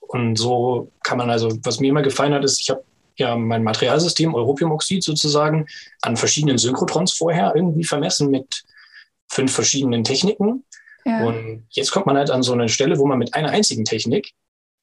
Und 0.00 0.36
so 0.36 0.90
kann 1.02 1.18
man 1.18 1.28
also, 1.28 1.54
was 1.64 1.78
mir 1.78 1.88
immer 1.88 2.00
gefallen 2.00 2.32
hat, 2.32 2.44
ist, 2.44 2.62
ich 2.62 2.70
habe 2.70 2.82
ja 3.16 3.36
mein 3.36 3.62
Materialsystem, 3.62 4.34
Europiumoxid 4.34 5.04
sozusagen, 5.04 5.66
an 6.00 6.16
verschiedenen 6.16 6.56
Synchrotrons 6.56 7.12
vorher 7.12 7.52
irgendwie 7.54 7.84
vermessen 7.84 8.30
mit 8.30 8.64
fünf 9.28 9.52
verschiedenen 9.52 10.02
Techniken. 10.02 10.64
Ja. 11.04 11.26
Und 11.26 11.66
jetzt 11.68 11.90
kommt 11.90 12.06
man 12.06 12.16
halt 12.16 12.30
an 12.30 12.42
so 12.42 12.54
eine 12.54 12.70
Stelle, 12.70 12.98
wo 12.98 13.04
man 13.04 13.18
mit 13.18 13.34
einer 13.34 13.50
einzigen 13.50 13.84
Technik 13.84 14.32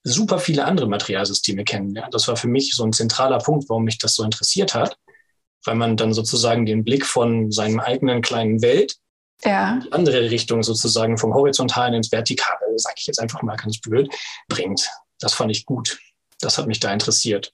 super 0.03 0.37
viele 0.37 0.63
andere 0.63 0.87
Materialsysteme 0.87 1.63
kennenlernt. 1.63 2.13
Das 2.13 2.27
war 2.27 2.37
für 2.37 2.49
mich 2.49 2.75
so 2.75 2.83
ein 2.83 2.93
zentraler 2.93 3.39
Punkt, 3.39 3.67
warum 3.67 3.85
mich 3.85 3.97
das 3.97 4.13
so 4.13 4.23
interessiert 4.23 4.75
hat, 4.75 4.95
weil 5.65 5.75
man 5.75 5.97
dann 5.97 6.13
sozusagen 6.13 6.65
den 6.65 6.83
Blick 6.83 7.05
von 7.05 7.51
seinem 7.51 7.79
eigenen 7.79 8.21
kleinen 8.21 8.61
Welt 8.61 8.95
ja. 9.43 9.75
in 9.75 9.79
die 9.81 9.91
andere 9.91 10.29
Richtung 10.29 10.63
sozusagen 10.63 11.17
vom 11.17 11.33
Horizontalen 11.33 11.93
ins 11.93 12.11
Vertikale, 12.11 12.77
sage 12.77 12.95
ich 12.97 13.07
jetzt 13.07 13.19
einfach 13.19 13.41
mal 13.41 13.57
ganz 13.57 13.79
blöd, 13.79 14.13
bringt. 14.47 14.89
Das 15.19 15.33
fand 15.33 15.51
ich 15.51 15.65
gut. 15.65 15.97
Das 16.39 16.57
hat 16.57 16.67
mich 16.67 16.79
da 16.79 16.91
interessiert. 16.91 17.53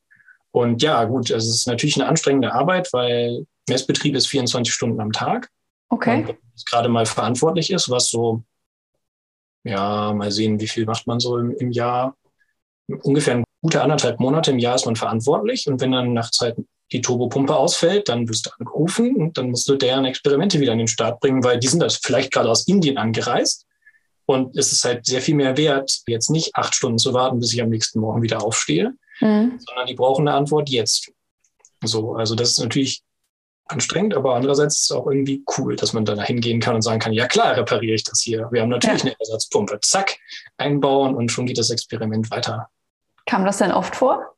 Und 0.52 0.82
ja, 0.82 1.04
gut, 1.06 1.30
es 1.30 1.48
ist 1.48 1.68
natürlich 1.68 1.96
eine 1.96 2.08
anstrengende 2.08 2.54
Arbeit, 2.54 2.92
weil 2.92 3.46
Messbetrieb 3.70 4.16
ist 4.16 4.28
24 4.28 4.74
Stunden 4.74 5.00
am 5.00 5.12
Tag. 5.12 5.50
Okay. 5.90 6.26
Und 6.26 6.38
gerade 6.70 6.90
mal 6.90 7.06
verantwortlich 7.06 7.72
ist, 7.72 7.90
was 7.90 8.10
so, 8.10 8.44
ja, 9.64 10.14
mal 10.14 10.32
sehen, 10.32 10.60
wie 10.60 10.68
viel 10.68 10.86
macht 10.86 11.08
man 11.08 11.20
so 11.20 11.38
im, 11.38 11.52
im 11.52 11.72
Jahr. 11.72 12.16
Ungefähr 13.04 13.36
eine 13.36 13.44
gute 13.62 13.82
anderthalb 13.82 14.20
Monate 14.20 14.52
im 14.52 14.60
Jahr 14.60 14.76
ist 14.76 14.86
man 14.86 14.96
verantwortlich. 14.96 15.68
Und 15.68 15.80
wenn 15.80 15.92
dann 15.92 16.14
nach 16.14 16.32
Zeit 16.32 16.58
die 16.92 17.02
Turbopumpe 17.02 17.56
ausfällt, 17.56 18.10
dann 18.10 18.28
wirst 18.28 18.48
du 18.48 18.52
angerufen 18.58 19.16
und 19.16 19.38
dann 19.38 19.50
musst 19.50 19.68
du 19.70 19.76
deren 19.76 20.06
Experimente 20.06 20.60
wieder 20.60 20.74
an 20.74 20.78
den 20.78 20.88
Start 20.88 21.20
bringen, 21.20 21.44
weil 21.44 21.60
die 21.60 21.68
sind 21.68 21.82
das 21.82 21.98
vielleicht 21.98 22.32
gerade 22.32 22.50
aus 22.50 22.68
Indien 22.68 22.98
angereist. 22.98 23.66
Und 24.26 24.58
es 24.58 24.72
ist 24.72 24.86
halt 24.86 25.06
sehr 25.06 25.22
viel 25.22 25.36
mehr 25.36 25.58
wert, 25.58 26.02
jetzt 26.08 26.30
nicht 26.30 26.56
acht 26.56 26.76
Stunden 26.76 26.98
zu 26.98 27.14
warten, 27.14 27.40
bis 27.40 27.54
ich 27.54 27.62
am 27.62 27.70
nächsten 27.70 28.00
Morgen 28.00 28.22
wieder 28.22 28.44
aufstehe, 28.44 28.94
mhm. 29.20 29.60
sondern 29.60 29.88
die 29.88 29.96
brauchen 29.96 30.28
eine 30.28 30.38
Antwort 30.38 30.70
jetzt. 30.70 31.12
So, 31.84 32.16
also 32.16 32.36
das 32.36 32.52
ist 32.52 32.60
natürlich 32.60 33.04
anstrengend, 33.66 34.14
aber 34.14 34.36
andererseits 34.36 34.76
ist 34.76 34.84
es 34.84 34.92
auch 34.92 35.08
irgendwie 35.08 35.44
cool, 35.58 35.76
dass 35.76 35.94
man 35.94 36.06
da 36.06 36.22
hingehen 36.22 36.60
kann 36.60 36.76
und 36.76 36.82
sagen 36.82 37.00
kann, 37.00 37.14
ja 37.14 37.28
klar, 37.28 37.56
repariere 37.56 37.96
ich 37.96 38.04
das 38.04 38.22
hier. 38.22 38.48
Wir 38.52 38.62
haben 38.62 38.70
natürlich 38.70 39.04
ja. 39.04 39.12
eine 39.12 39.16
Ersatzpumpe. 39.20 39.80
Zack, 39.82 40.18
einbauen 40.58 41.16
und 41.16 41.32
schon 41.32 41.46
geht 41.46 41.58
das 41.58 41.70
Experiment 41.70 42.30
weiter. 42.32 42.70
Kam 43.26 43.46
das 43.46 43.58
denn 43.58 43.72
oft 43.72 43.96
vor? 43.96 44.36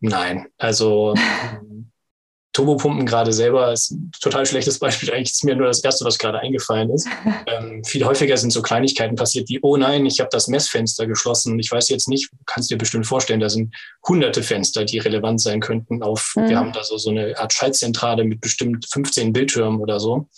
Nein, 0.00 0.46
also 0.58 1.14
Turbopumpen 2.56 3.04
gerade 3.04 3.34
selber 3.34 3.70
ist 3.70 3.90
ein 3.90 4.10
total 4.18 4.46
schlechtes 4.46 4.78
Beispiel. 4.78 5.12
Eigentlich 5.12 5.32
ist 5.32 5.44
mir 5.44 5.54
nur 5.54 5.66
das 5.66 5.84
Erste, 5.84 6.06
was 6.06 6.18
gerade 6.18 6.40
eingefallen 6.40 6.90
ist. 6.90 7.06
Ähm, 7.48 7.84
viel 7.84 8.04
häufiger 8.04 8.36
sind 8.36 8.50
so 8.50 8.60
Kleinigkeiten 8.60 9.14
passiert 9.14 9.48
wie, 9.48 9.60
oh 9.62 9.76
nein, 9.76 10.04
ich 10.04 10.18
habe 10.18 10.30
das 10.32 10.48
Messfenster 10.48 11.06
geschlossen. 11.06 11.58
Ich 11.60 11.70
weiß 11.70 11.88
jetzt 11.90 12.08
nicht, 12.08 12.28
kannst 12.44 12.70
dir 12.70 12.78
bestimmt 12.78 13.06
vorstellen, 13.06 13.38
da 13.38 13.48
sind 13.48 13.74
hunderte 14.06 14.42
Fenster, 14.42 14.84
die 14.84 14.98
relevant 14.98 15.40
sein 15.40 15.60
könnten. 15.60 16.02
Auf, 16.02 16.32
mhm. 16.34 16.48
Wir 16.48 16.58
haben 16.58 16.72
da 16.72 16.82
so, 16.82 16.96
so 16.98 17.10
eine 17.10 17.38
Art 17.38 17.52
Schaltzentrale 17.52 18.24
mit 18.24 18.40
bestimmt 18.40 18.86
15 18.90 19.32
Bildschirmen 19.32 19.80
oder 19.80 20.00
so. 20.00 20.28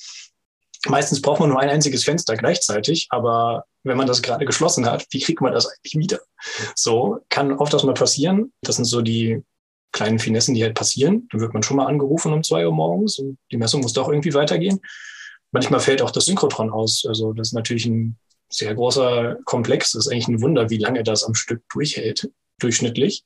Meistens 0.86 1.22
braucht 1.22 1.40
man 1.40 1.48
nur 1.48 1.60
ein 1.60 1.70
einziges 1.70 2.04
Fenster 2.04 2.36
gleichzeitig, 2.36 3.06
aber 3.10 3.64
wenn 3.84 3.96
man 3.96 4.06
das 4.06 4.20
gerade 4.20 4.44
geschlossen 4.44 4.84
hat, 4.84 5.06
wie 5.10 5.20
kriegt 5.20 5.40
man 5.40 5.52
das 5.52 5.66
eigentlich 5.66 5.96
wieder? 5.96 6.20
So 6.74 7.20
kann 7.30 7.52
oft 7.52 7.72
das 7.72 7.84
mal 7.84 7.94
passieren. 7.94 8.52
Das 8.62 8.76
sind 8.76 8.84
so 8.84 9.00
die 9.00 9.42
kleinen 9.92 10.18
Finessen, 10.18 10.54
die 10.54 10.62
halt 10.62 10.74
passieren. 10.74 11.28
Dann 11.30 11.40
wird 11.40 11.54
man 11.54 11.62
schon 11.62 11.76
mal 11.76 11.86
angerufen 11.86 12.32
um 12.32 12.42
zwei 12.42 12.66
Uhr 12.66 12.72
morgens 12.72 13.18
und 13.18 13.38
die 13.50 13.56
Messung 13.56 13.80
muss 13.80 13.92
doch 13.92 14.08
irgendwie 14.08 14.34
weitergehen. 14.34 14.80
Manchmal 15.50 15.80
fällt 15.80 16.02
auch 16.02 16.10
das 16.10 16.26
Synchrotron 16.26 16.70
aus. 16.70 17.04
Also 17.08 17.32
das 17.32 17.48
ist 17.48 17.54
natürlich 17.54 17.86
ein 17.86 18.18
sehr 18.50 18.74
großer 18.74 19.36
Komplex. 19.44 19.92
Das 19.92 20.06
ist 20.06 20.12
eigentlich 20.12 20.28
ein 20.28 20.42
Wunder, 20.42 20.70
wie 20.70 20.78
lange 20.78 21.02
das 21.02 21.24
am 21.24 21.34
Stück 21.34 21.62
durchhält, 21.70 22.30
durchschnittlich. 22.58 23.24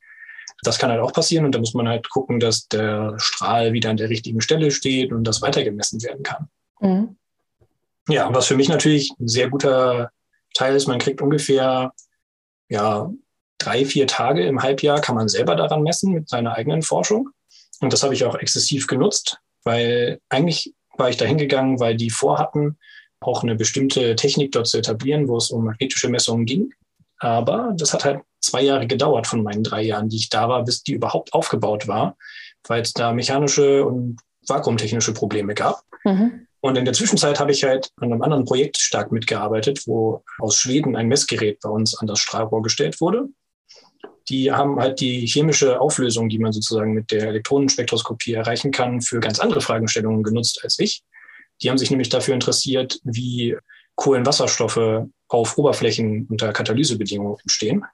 Das 0.62 0.78
kann 0.78 0.90
halt 0.90 1.00
auch 1.00 1.12
passieren 1.12 1.44
und 1.44 1.54
da 1.54 1.58
muss 1.58 1.74
man 1.74 1.88
halt 1.88 2.08
gucken, 2.10 2.38
dass 2.38 2.68
der 2.68 3.14
Strahl 3.18 3.72
wieder 3.72 3.90
an 3.90 3.96
der 3.96 4.08
richtigen 4.08 4.40
Stelle 4.40 4.70
steht 4.70 5.12
und 5.12 5.24
das 5.24 5.42
weitergemessen 5.42 6.02
werden 6.02 6.22
kann. 6.22 6.48
Mhm. 6.80 7.16
Ja, 8.08 8.32
was 8.32 8.46
für 8.46 8.56
mich 8.56 8.68
natürlich 8.68 9.12
ein 9.18 9.28
sehr 9.28 9.48
guter 9.48 10.10
Teil 10.54 10.76
ist, 10.76 10.86
man 10.86 10.98
kriegt 10.98 11.22
ungefähr 11.22 11.92
ja, 12.68 13.12
drei, 13.64 13.84
vier 13.84 14.06
Tage 14.06 14.44
im 14.44 14.62
Halbjahr 14.62 15.00
kann 15.00 15.14
man 15.14 15.28
selber 15.28 15.56
daran 15.56 15.82
messen 15.82 16.12
mit 16.12 16.28
seiner 16.28 16.54
eigenen 16.54 16.82
Forschung. 16.82 17.30
Und 17.80 17.92
das 17.92 18.02
habe 18.02 18.14
ich 18.14 18.24
auch 18.24 18.36
exzessiv 18.36 18.86
genutzt, 18.86 19.38
weil 19.64 20.20
eigentlich 20.28 20.74
war 20.96 21.08
ich 21.08 21.16
da 21.16 21.24
hingegangen, 21.24 21.80
weil 21.80 21.96
die 21.96 22.10
vorhatten, 22.10 22.78
auch 23.20 23.42
eine 23.42 23.54
bestimmte 23.54 24.16
Technik 24.16 24.52
dort 24.52 24.66
zu 24.66 24.78
etablieren, 24.78 25.28
wo 25.28 25.36
es 25.36 25.50
um 25.50 25.64
magnetische 25.64 26.08
Messungen 26.08 26.44
ging. 26.44 26.72
Aber 27.18 27.72
das 27.76 27.94
hat 27.94 28.04
halt 28.04 28.22
zwei 28.40 28.62
Jahre 28.62 28.86
gedauert 28.86 29.28
von 29.28 29.42
meinen 29.44 29.62
drei 29.62 29.82
Jahren, 29.82 30.08
die 30.08 30.16
ich 30.16 30.28
da 30.28 30.48
war, 30.48 30.64
bis 30.64 30.82
die 30.82 30.94
überhaupt 30.94 31.32
aufgebaut 31.32 31.86
war, 31.86 32.16
weil 32.66 32.82
es 32.82 32.92
da 32.92 33.12
mechanische 33.12 33.84
und 33.84 34.18
vakuumtechnische 34.48 35.14
Probleme 35.14 35.54
gab. 35.54 35.82
Mhm. 36.04 36.48
Und 36.60 36.76
in 36.76 36.84
der 36.84 36.94
Zwischenzeit 36.94 37.38
habe 37.38 37.52
ich 37.52 37.62
halt 37.64 37.90
an 37.96 38.12
einem 38.12 38.22
anderen 38.22 38.44
Projekt 38.44 38.78
stark 38.78 39.12
mitgearbeitet, 39.12 39.86
wo 39.86 40.24
aus 40.38 40.56
Schweden 40.56 40.96
ein 40.96 41.08
Messgerät 41.08 41.60
bei 41.60 41.68
uns 41.68 41.96
an 41.96 42.08
das 42.08 42.18
Strahlrohr 42.18 42.62
gestellt 42.62 43.00
wurde 43.00 43.28
die 44.28 44.52
haben 44.52 44.78
halt 44.78 45.00
die 45.00 45.26
chemische 45.26 45.80
Auflösung, 45.80 46.28
die 46.28 46.38
man 46.38 46.52
sozusagen 46.52 46.92
mit 46.92 47.10
der 47.10 47.28
Elektronenspektroskopie 47.28 48.34
erreichen 48.34 48.70
kann, 48.70 49.00
für 49.00 49.20
ganz 49.20 49.38
andere 49.38 49.60
Fragestellungen 49.60 50.22
genutzt 50.22 50.60
als 50.62 50.78
ich. 50.78 51.02
Die 51.60 51.70
haben 51.70 51.78
sich 51.78 51.90
nämlich 51.90 52.08
dafür 52.08 52.34
interessiert, 52.34 52.98
wie 53.04 53.56
Kohlenwasserstoffe 53.94 55.06
auf 55.28 55.58
Oberflächen 55.58 56.26
unter 56.28 56.52
Katalysebedingungen 56.52 57.38
entstehen. 57.42 57.84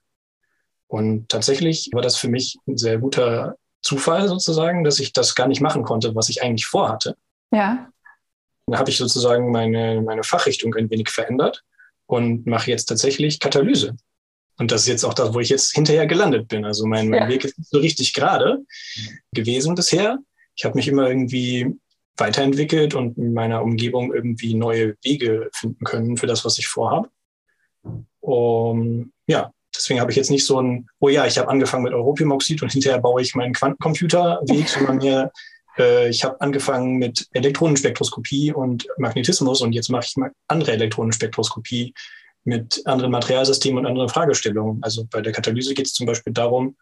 Und 0.86 1.28
tatsächlich 1.28 1.90
war 1.92 2.02
das 2.02 2.16
für 2.16 2.28
mich 2.28 2.58
ein 2.66 2.78
sehr 2.78 2.98
guter 2.98 3.56
Zufall 3.82 4.28
sozusagen, 4.28 4.84
dass 4.84 4.98
ich 4.98 5.12
das 5.12 5.34
gar 5.34 5.46
nicht 5.46 5.60
machen 5.60 5.82
konnte, 5.82 6.14
was 6.14 6.28
ich 6.28 6.42
eigentlich 6.42 6.66
vorhatte. 6.66 7.16
Ja. 7.52 7.88
Da 8.66 8.78
habe 8.78 8.90
ich 8.90 8.98
sozusagen 8.98 9.50
meine, 9.50 10.02
meine 10.02 10.24
Fachrichtung 10.24 10.74
ein 10.74 10.90
wenig 10.90 11.10
verändert 11.10 11.62
und 12.06 12.46
mache 12.46 12.70
jetzt 12.70 12.86
tatsächlich 12.86 13.38
Katalyse. 13.38 13.96
Und 14.58 14.72
das 14.72 14.82
ist 14.82 14.88
jetzt 14.88 15.04
auch 15.04 15.14
das, 15.14 15.32
wo 15.32 15.40
ich 15.40 15.48
jetzt 15.48 15.72
hinterher 15.72 16.06
gelandet 16.06 16.48
bin. 16.48 16.64
Also 16.64 16.86
mein, 16.86 17.08
mein 17.08 17.22
ja. 17.22 17.28
Weg 17.28 17.44
ist 17.44 17.58
nicht 17.58 17.70
so 17.70 17.78
richtig 17.78 18.12
gerade 18.12 18.64
gewesen 19.32 19.74
bisher. 19.74 20.18
Ich 20.56 20.64
habe 20.64 20.74
mich 20.74 20.88
immer 20.88 21.08
irgendwie 21.08 21.78
weiterentwickelt 22.16 22.94
und 22.94 23.16
in 23.16 23.32
meiner 23.32 23.62
Umgebung 23.62 24.12
irgendwie 24.12 24.54
neue 24.54 24.96
Wege 25.04 25.48
finden 25.52 25.84
können 25.84 26.16
für 26.16 26.26
das, 26.26 26.44
was 26.44 26.58
ich 26.58 26.66
vorhabe. 26.66 27.08
Um, 28.20 29.12
ja, 29.28 29.52
deswegen 29.74 30.00
habe 30.00 30.10
ich 30.10 30.16
jetzt 30.16 30.30
nicht 30.30 30.44
so 30.44 30.60
ein, 30.60 30.88
oh 30.98 31.08
ja, 31.08 31.26
ich 31.26 31.38
habe 31.38 31.48
angefangen 31.48 31.84
mit 31.84 31.92
Europiumoxid 31.92 32.60
und 32.62 32.72
hinterher 32.72 32.98
baue 32.98 33.22
ich 33.22 33.36
meinen 33.36 33.54
Quantencomputerweg, 33.54 34.68
sondern 34.68 34.96
mir, 34.96 35.30
äh, 35.78 36.08
ich 36.08 36.24
habe 36.24 36.40
angefangen 36.40 36.96
mit 36.96 37.28
Elektronenspektroskopie 37.32 38.52
und 38.52 38.88
Magnetismus 38.98 39.60
und 39.62 39.72
jetzt 39.72 39.88
mache 39.88 40.06
ich 40.08 40.16
mal 40.16 40.32
andere 40.48 40.72
Elektronenspektroskopie 40.72 41.94
mit 42.44 42.82
anderen 42.86 43.12
Materialsystemen 43.12 43.80
und 43.80 43.86
anderen 43.86 44.08
Fragestellungen. 44.08 44.82
Also 44.82 45.06
bei 45.10 45.20
der 45.20 45.32
Katalyse 45.32 45.74
geht 45.74 45.86
es 45.86 45.92
zum 45.92 46.06
Beispiel 46.06 46.32
darum, 46.32 46.76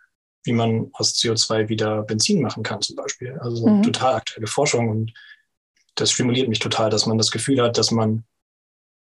wie 0.44 0.52
man 0.52 0.90
aus 0.92 1.14
CO2 1.14 1.68
wieder 1.68 2.02
Benzin 2.02 2.40
machen 2.40 2.62
kann, 2.62 2.80
zum 2.80 2.96
Beispiel. 2.96 3.36
Also 3.40 3.66
mhm. 3.66 3.82
total 3.82 4.14
aktuelle 4.14 4.46
Forschung 4.46 4.88
und 4.88 5.12
das 5.96 6.12
stimuliert 6.12 6.48
mich 6.48 6.58
total, 6.58 6.90
dass 6.90 7.06
man 7.06 7.18
das 7.18 7.30
Gefühl 7.30 7.60
hat, 7.62 7.78
dass 7.78 7.90
man 7.90 8.24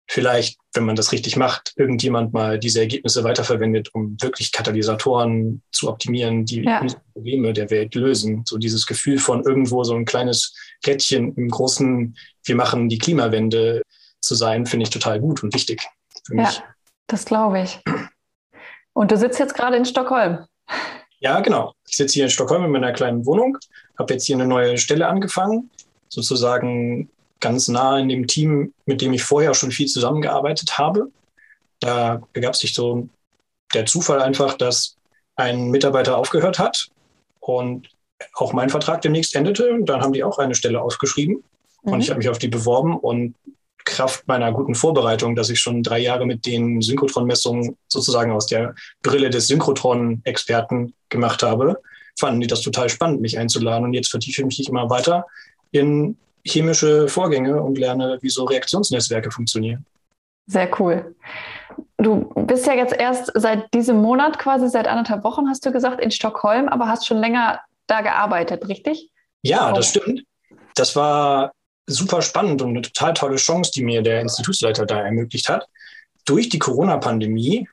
vielleicht, 0.07 0.59
wenn 0.75 0.85
man 0.85 0.97
das 0.97 1.13
richtig 1.13 1.37
macht, 1.37 1.73
irgendjemand 1.77 2.33
mal 2.33 2.59
diese 2.59 2.81
Ergebnisse 2.81 3.25
weiterverwendet, 3.25 3.95
um 3.95 4.17
wirklich 4.21 4.53
Katalysatoren 4.53 5.63
zu 5.73 5.89
optimieren, 5.89 6.45
die 6.45 6.63
ja. 6.63 6.87
Probleme 7.15 7.53
der 7.53 7.71
Welt 7.71 7.95
lösen. 7.95 8.43
So 8.47 8.59
dieses 8.59 8.87
Gefühl 8.87 9.19
von 9.19 9.45
irgendwo 9.45 9.83
so 9.83 9.95
ein 9.95 10.05
kleines 10.05 10.55
Rädchen 10.87 11.35
im 11.37 11.49
großen, 11.49 12.17
wir 12.45 12.55
machen 12.55 12.89
die 12.89 12.99
Klimawende 12.99 13.83
zu 14.21 14.35
sein, 14.35 14.67
finde 14.67 14.85
ich 14.85 14.91
total 14.91 15.21
gut 15.21 15.43
und 15.43 15.55
wichtig 15.55 15.83
für 16.25 16.35
mich. 16.35 16.57
Ja, 16.57 16.65
das 17.07 17.25
glaube 17.25 17.61
ich. 17.61 17.81
Und 18.93 19.11
du 19.11 19.17
sitzt 19.17 19.39
jetzt 19.39 19.55
gerade 19.55 19.77
in 19.77 19.85
Stockholm. 19.85 20.47
Ja, 21.19 21.41
genau. 21.41 21.73
Ich 21.89 21.97
sitze 21.97 22.15
hier 22.15 22.25
in 22.25 22.31
Stockholm 22.31 22.65
in 22.65 22.71
meiner 22.71 22.93
kleinen 22.93 23.25
Wohnung, 23.27 23.59
habe 23.99 24.13
jetzt 24.13 24.27
hier 24.27 24.37
eine 24.37 24.47
neue 24.47 24.79
Stelle 24.79 25.07
angefangen, 25.07 25.71
sozusagen 26.09 27.09
ganz 27.41 27.69
nah 27.69 27.99
in 27.99 28.09
dem 28.09 28.27
Team, 28.27 28.73
mit 28.87 29.01
dem 29.01 29.13
ich 29.13 29.23
vorher 29.23 29.55
schon 29.55 29.71
viel 29.71 29.87
zusammengearbeitet 29.87 30.79
habe. 30.79 31.11
Da 31.81 32.23
begab 32.33 32.57
sich 32.57 32.75
so 32.75 33.09
der 33.75 33.87
Zufall 33.87 34.23
einfach, 34.23 34.55
dass 34.55 34.97
ein 35.37 35.71
Mitarbeiter 35.71 36.17
aufgehört 36.17 36.59
hat 36.59 36.89
und 37.41 37.89
auch 38.35 38.53
mein 38.53 38.71
Vertrag 38.71 39.03
demnächst 39.03 39.35
endete. 39.35 39.73
Und 39.73 39.87
dann 39.87 40.01
haben 40.01 40.13
die 40.13 40.25
auch 40.25 40.39
eine 40.39 40.55
Stelle 40.55 40.81
ausgeschrieben. 40.81 41.43
Mhm. 41.83 41.93
Und 41.93 42.01
ich 42.01 42.11
habe 42.11 42.19
mich 42.19 42.29
auf 42.29 42.39
die 42.39 42.49
beworben 42.49 42.97
und 42.97 43.35
Kraft 43.85 44.27
meiner 44.27 44.53
guten 44.53 44.75
Vorbereitung, 44.75 45.37
dass 45.37 45.51
ich 45.51 45.61
schon 45.61 45.83
drei 45.83 45.99
Jahre 45.99 46.27
mit 46.27 46.47
den 46.47 46.81
Synchrotron-Messungen 46.81 47.77
sozusagen 47.89 48.33
aus 48.33 48.47
der 48.47 48.75
Brille 49.03 49.31
des 49.31 49.47
Synchrotron-Experten 49.47 50.95
gemacht 51.09 51.43
habe, 51.43 51.81
fanden 52.19 52.41
die 52.41 52.47
das 52.47 52.63
total 52.63 52.89
spannend, 52.89 53.21
mich 53.21 53.39
einzuladen. 53.39 53.85
Und 53.85 53.95
jetzt 53.95 54.11
vertiefe 54.11 54.43
ich 54.43 54.47
mich 54.47 54.69
immer 54.69 54.89
weiter 54.91 55.27
in 55.71 56.17
chemische 56.47 57.09
Vorgänge 57.09 57.61
und 57.63 57.79
lerne, 57.79 58.19
wie 58.21 58.29
so 58.29 58.45
Reaktionsnetzwerke 58.45 59.31
funktionieren. 59.31 59.85
Sehr 60.47 60.69
cool. 60.79 61.15
Du 61.97 62.31
bist 62.35 62.67
ja 62.67 62.75
jetzt 62.75 62.95
erst 62.95 63.33
seit 63.35 63.73
diesem 63.73 63.97
Monat, 63.97 64.39
quasi 64.39 64.69
seit 64.69 64.87
anderthalb 64.87 65.25
Wochen, 65.25 65.49
hast 65.49 65.65
du 65.65 65.73
gesagt, 65.73 66.01
in 66.01 66.11
Stockholm, 66.11 66.69
aber 66.69 66.89
hast 66.89 67.07
schon 67.07 67.17
länger 67.19 67.61
da 67.87 68.03
gearbeitet, 68.03 68.69
richtig? 68.69 69.11
Ja, 69.43 69.73
das 69.73 69.89
stimmt. 69.89 70.23
Das 70.75 70.97
war 70.97 71.53
super 71.87 72.23
spannend 72.23 72.63
und 72.63 72.71
eine 72.71 72.83
total 72.83 73.15
tolle 73.15 73.37
Chance, 73.37 73.73
die 73.75 73.85
mir 73.85 74.03
der 74.03 74.21
Institutsleiter 74.21 74.87
da 74.87 75.01
ermöglicht 75.01 75.49
hat. 75.49 75.69
Durch 76.25 76.49
die 76.49 76.59
Corona-Pandemie 76.59 77.69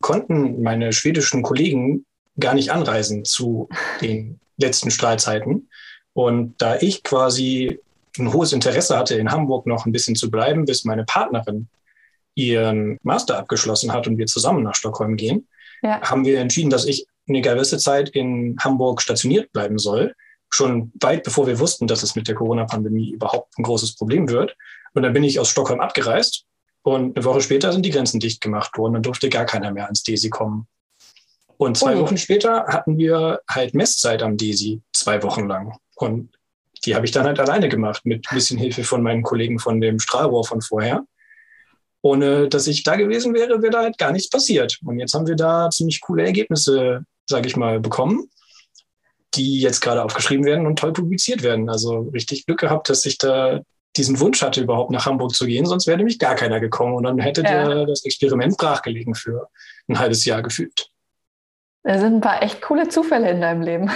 konnten 0.00 0.62
meine 0.62 0.92
schwedischen 0.92 1.42
Kollegen 1.42 2.04
gar 2.38 2.54
nicht 2.54 2.70
anreisen 2.70 3.24
zu 3.24 3.68
den 4.00 4.40
letzten 4.56 4.90
Strahlzeiten. 4.90 5.68
Und 6.12 6.54
da 6.58 6.76
ich 6.76 7.02
quasi 7.02 7.80
ein 8.18 8.32
hohes 8.32 8.52
Interesse 8.52 8.98
hatte, 8.98 9.14
in 9.14 9.30
Hamburg 9.30 9.66
noch 9.66 9.86
ein 9.86 9.92
bisschen 9.92 10.16
zu 10.16 10.30
bleiben, 10.30 10.64
bis 10.64 10.84
meine 10.84 11.04
Partnerin 11.04 11.68
ihren 12.34 12.98
Master 13.02 13.38
abgeschlossen 13.38 13.92
hat 13.92 14.06
und 14.06 14.18
wir 14.18 14.26
zusammen 14.26 14.62
nach 14.62 14.74
Stockholm 14.74 15.16
gehen, 15.16 15.46
ja. 15.82 16.00
haben 16.02 16.24
wir 16.24 16.40
entschieden, 16.40 16.70
dass 16.70 16.84
ich 16.84 17.06
eine 17.28 17.40
gewisse 17.40 17.78
Zeit 17.78 18.10
in 18.10 18.56
Hamburg 18.60 19.00
stationiert 19.00 19.52
bleiben 19.52 19.78
soll. 19.78 20.14
Schon 20.54 20.92
weit 21.00 21.22
bevor 21.22 21.46
wir 21.46 21.58
wussten, 21.58 21.86
dass 21.86 22.02
es 22.02 22.14
mit 22.14 22.28
der 22.28 22.34
Corona-Pandemie 22.34 23.10
überhaupt 23.10 23.58
ein 23.58 23.62
großes 23.62 23.96
Problem 23.96 24.28
wird. 24.28 24.56
Und 24.94 25.02
dann 25.02 25.12
bin 25.12 25.24
ich 25.24 25.40
aus 25.40 25.48
Stockholm 25.48 25.80
abgereist 25.80 26.44
und 26.82 27.16
eine 27.16 27.24
Woche 27.24 27.40
später 27.40 27.72
sind 27.72 27.86
die 27.86 27.90
Grenzen 27.90 28.20
dicht 28.20 28.40
gemacht 28.40 28.76
worden. 28.76 28.94
Dann 28.94 29.02
durfte 29.02 29.28
gar 29.28 29.46
keiner 29.46 29.72
mehr 29.72 29.84
ans 29.84 30.02
DESI 30.02 30.30
kommen. 30.30 30.66
Und 31.56 31.78
zwei 31.78 31.98
Wochen 31.98 32.18
später 32.18 32.66
hatten 32.66 32.98
wir 32.98 33.40
halt 33.48 33.72
Messzeit 33.72 34.22
am 34.22 34.36
DESI, 34.36 34.82
zwei 34.92 35.22
Wochen 35.22 35.46
lang. 35.46 35.78
Und 35.94 36.30
die 36.84 36.96
habe 36.96 37.06
ich 37.06 37.12
dann 37.12 37.24
halt 37.24 37.38
alleine 37.38 37.68
gemacht, 37.68 38.04
mit 38.04 38.26
ein 38.28 38.34
bisschen 38.34 38.58
Hilfe 38.58 38.82
von 38.82 39.02
meinen 39.02 39.22
Kollegen 39.22 39.60
von 39.60 39.80
dem 39.80 40.00
Strahlrohr 40.00 40.44
von 40.44 40.60
vorher. 40.60 41.04
Ohne 42.02 42.48
dass 42.48 42.66
ich 42.66 42.82
da 42.82 42.96
gewesen 42.96 43.32
wäre, 43.32 43.62
wäre 43.62 43.70
da 43.70 43.82
halt 43.82 43.96
gar 43.96 44.10
nichts 44.10 44.28
passiert. 44.28 44.78
Und 44.84 44.98
jetzt 44.98 45.14
haben 45.14 45.28
wir 45.28 45.36
da 45.36 45.70
ziemlich 45.70 46.00
coole 46.00 46.24
Ergebnisse, 46.24 47.04
sage 47.26 47.46
ich 47.46 47.56
mal, 47.56 47.78
bekommen, 47.78 48.28
die 49.34 49.60
jetzt 49.60 49.80
gerade 49.80 50.04
aufgeschrieben 50.04 50.44
werden 50.44 50.66
und 50.66 50.78
toll 50.78 50.92
publiziert 50.92 51.42
werden. 51.42 51.68
Also 51.68 52.10
richtig 52.12 52.46
Glück 52.46 52.60
gehabt, 52.60 52.88
dass 52.88 53.04
ich 53.06 53.18
da 53.18 53.60
diesen 53.96 54.20
Wunsch 54.20 54.42
hatte, 54.42 54.62
überhaupt 54.62 54.90
nach 54.90 55.06
Hamburg 55.06 55.34
zu 55.34 55.46
gehen, 55.46 55.66
sonst 55.66 55.86
wäre 55.86 55.98
nämlich 55.98 56.18
gar 56.18 56.34
keiner 56.34 56.60
gekommen 56.60 56.94
und 56.94 57.02
dann 57.02 57.18
hätte 57.18 57.42
ja. 57.42 57.68
der, 57.68 57.86
das 57.86 58.04
Experiment 58.04 58.56
brachgelegen 58.56 59.14
für 59.14 59.48
ein 59.88 59.98
halbes 59.98 60.24
Jahr 60.24 60.42
gefühlt. 60.42 60.88
Da 61.82 61.98
sind 61.98 62.14
ein 62.14 62.20
paar 62.20 62.42
echt 62.42 62.62
coole 62.62 62.88
Zufälle 62.88 63.30
in 63.30 63.40
deinem 63.40 63.60
Leben. 63.60 63.90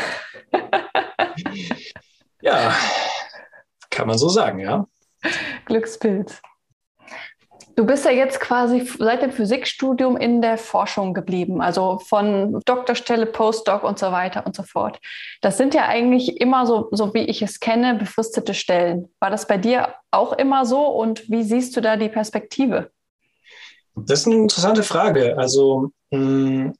Ja, 2.46 2.76
kann 3.90 4.06
man 4.06 4.18
so 4.18 4.28
sagen, 4.28 4.60
ja. 4.60 4.86
Glückspilz. 5.64 6.40
Du 7.76 7.84
bist 7.84 8.06
ja 8.06 8.10
jetzt 8.10 8.40
quasi 8.40 8.90
seit 8.98 9.20
dem 9.20 9.30
Physikstudium 9.30 10.16
in 10.16 10.40
der 10.40 10.56
Forschung 10.56 11.12
geblieben, 11.12 11.60
also 11.60 11.98
von 11.98 12.58
Doktorstelle, 12.64 13.26
Postdoc 13.26 13.82
und 13.82 13.98
so 13.98 14.12
weiter 14.12 14.46
und 14.46 14.56
so 14.56 14.62
fort. 14.62 14.98
Das 15.42 15.58
sind 15.58 15.74
ja 15.74 15.86
eigentlich 15.86 16.40
immer 16.40 16.66
so, 16.66 16.88
so 16.92 17.12
wie 17.12 17.26
ich 17.26 17.42
es 17.42 17.60
kenne, 17.60 17.94
befristete 17.94 18.54
Stellen. 18.54 19.10
War 19.20 19.28
das 19.28 19.46
bei 19.46 19.58
dir 19.58 19.94
auch 20.10 20.32
immer 20.32 20.64
so 20.64 20.86
und 20.86 21.28
wie 21.28 21.42
siehst 21.42 21.76
du 21.76 21.82
da 21.82 21.98
die 21.98 22.08
Perspektive? 22.08 22.90
Das 23.94 24.20
ist 24.20 24.26
eine 24.26 24.36
interessante 24.36 24.82
Frage. 24.82 25.36
Also, 25.36 25.90
mh, 26.10 26.72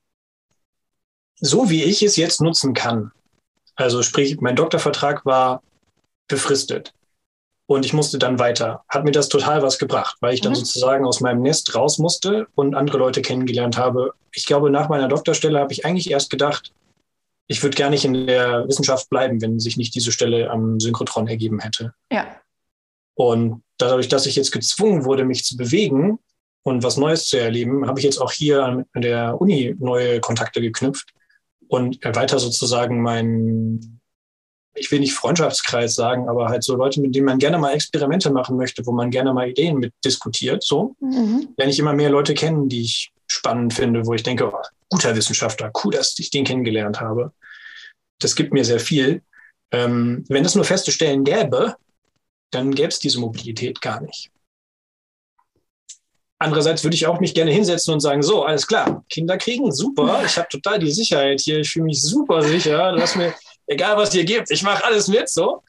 so 1.40 1.68
wie 1.68 1.84
ich 1.84 2.02
es 2.02 2.16
jetzt 2.16 2.40
nutzen 2.40 2.72
kann, 2.72 3.12
also 3.74 4.02
sprich, 4.02 4.40
mein 4.40 4.56
Doktorvertrag 4.56 5.26
war 5.26 5.62
befristet 6.26 6.94
und 7.66 7.84
ich 7.84 7.92
musste 7.92 8.18
dann 8.18 8.38
weiter. 8.38 8.84
Hat 8.88 9.04
mir 9.04 9.12
das 9.12 9.28
total 9.28 9.62
was 9.62 9.78
gebracht, 9.78 10.16
weil 10.20 10.34
ich 10.34 10.40
dann 10.40 10.52
mhm. 10.52 10.56
sozusagen 10.56 11.04
aus 11.04 11.20
meinem 11.20 11.42
Nest 11.42 11.74
raus 11.74 11.98
musste 11.98 12.46
und 12.54 12.74
andere 12.74 12.98
Leute 12.98 13.22
kennengelernt 13.22 13.76
habe. 13.76 14.12
Ich 14.32 14.46
glaube, 14.46 14.70
nach 14.70 14.88
meiner 14.88 15.08
Doktorstelle 15.08 15.58
habe 15.58 15.72
ich 15.72 15.84
eigentlich 15.84 16.10
erst 16.10 16.30
gedacht, 16.30 16.72
ich 17.48 17.62
würde 17.62 17.76
gar 17.76 17.90
nicht 17.90 18.04
in 18.04 18.26
der 18.26 18.66
Wissenschaft 18.66 19.08
bleiben, 19.08 19.40
wenn 19.40 19.60
sich 19.60 19.76
nicht 19.76 19.94
diese 19.94 20.12
Stelle 20.12 20.50
am 20.50 20.80
Synchrotron 20.80 21.28
ergeben 21.28 21.60
hätte. 21.60 21.94
Ja. 22.10 22.26
Und 23.14 23.62
dadurch, 23.78 24.08
dass 24.08 24.26
ich 24.26 24.36
jetzt 24.36 24.52
gezwungen 24.52 25.04
wurde, 25.04 25.24
mich 25.24 25.44
zu 25.44 25.56
bewegen 25.56 26.18
und 26.62 26.82
was 26.82 26.96
Neues 26.96 27.28
zu 27.28 27.38
erleben, 27.38 27.86
habe 27.86 27.98
ich 27.98 28.04
jetzt 28.04 28.20
auch 28.20 28.32
hier 28.32 28.64
an 28.64 28.84
der 28.94 29.40
Uni 29.40 29.74
neue 29.78 30.20
Kontakte 30.20 30.60
geknüpft 30.60 31.12
und 31.68 32.02
erweiter 32.04 32.38
sozusagen 32.38 33.00
meinen, 33.00 34.00
ich 34.76 34.90
will 34.90 35.00
nicht 35.00 35.14
Freundschaftskreis 35.14 35.94
sagen, 35.94 36.28
aber 36.28 36.48
halt 36.48 36.62
so 36.62 36.76
Leute, 36.76 37.00
mit 37.00 37.14
denen 37.14 37.26
man 37.26 37.38
gerne 37.38 37.58
mal 37.58 37.72
Experimente 37.72 38.30
machen 38.30 38.56
möchte, 38.56 38.86
wo 38.86 38.92
man 38.92 39.10
gerne 39.10 39.32
mal 39.32 39.48
Ideen 39.48 39.78
mit 39.78 39.92
diskutiert. 40.04 40.62
So 40.62 40.94
mhm. 41.00 41.48
lerne 41.56 41.72
ich 41.72 41.78
immer 41.78 41.92
mehr 41.92 42.10
Leute 42.10 42.34
kennen, 42.34 42.68
die 42.68 42.82
ich 42.82 43.12
spannend 43.26 43.74
finde, 43.74 44.06
wo 44.06 44.14
ich 44.14 44.22
denke, 44.22 44.46
oh, 44.46 44.62
guter 44.88 45.16
Wissenschaftler, 45.16 45.72
cool, 45.82 45.92
dass 45.92 46.18
ich 46.18 46.30
den 46.30 46.44
kennengelernt 46.44 47.00
habe. 47.00 47.32
Das 48.20 48.36
gibt 48.36 48.52
mir 48.52 48.64
sehr 48.64 48.80
viel. 48.80 49.22
Ähm, 49.72 50.24
wenn 50.28 50.44
es 50.44 50.54
nur 50.54 50.64
feste 50.64 50.92
Stellen 50.92 51.24
gäbe, 51.24 51.76
dann 52.50 52.74
gäbe 52.74 52.88
es 52.88 52.98
diese 52.98 53.20
Mobilität 53.20 53.80
gar 53.80 54.00
nicht. 54.00 54.30
Andererseits 56.38 56.84
würde 56.84 56.94
ich 56.94 57.06
auch 57.06 57.18
mich 57.18 57.34
gerne 57.34 57.50
hinsetzen 57.50 57.94
und 57.94 58.00
sagen, 58.00 58.22
so, 58.22 58.44
alles 58.44 58.66
klar, 58.66 59.04
Kinder 59.08 59.38
kriegen, 59.38 59.72
super, 59.72 60.22
ich 60.24 60.36
habe 60.36 60.48
total 60.48 60.78
die 60.78 60.90
Sicherheit 60.90 61.40
hier, 61.40 61.60
ich 61.60 61.70
fühle 61.70 61.86
mich 61.86 62.02
super 62.02 62.42
sicher, 62.42 62.92
lass 62.92 63.16
mir, 63.16 63.34
egal 63.66 63.96
was 63.96 64.14
ihr 64.14 64.24
gibt, 64.24 64.50
ich 64.50 64.62
mache 64.62 64.84
alles 64.84 65.08
mit, 65.08 65.28
so. 65.28 65.62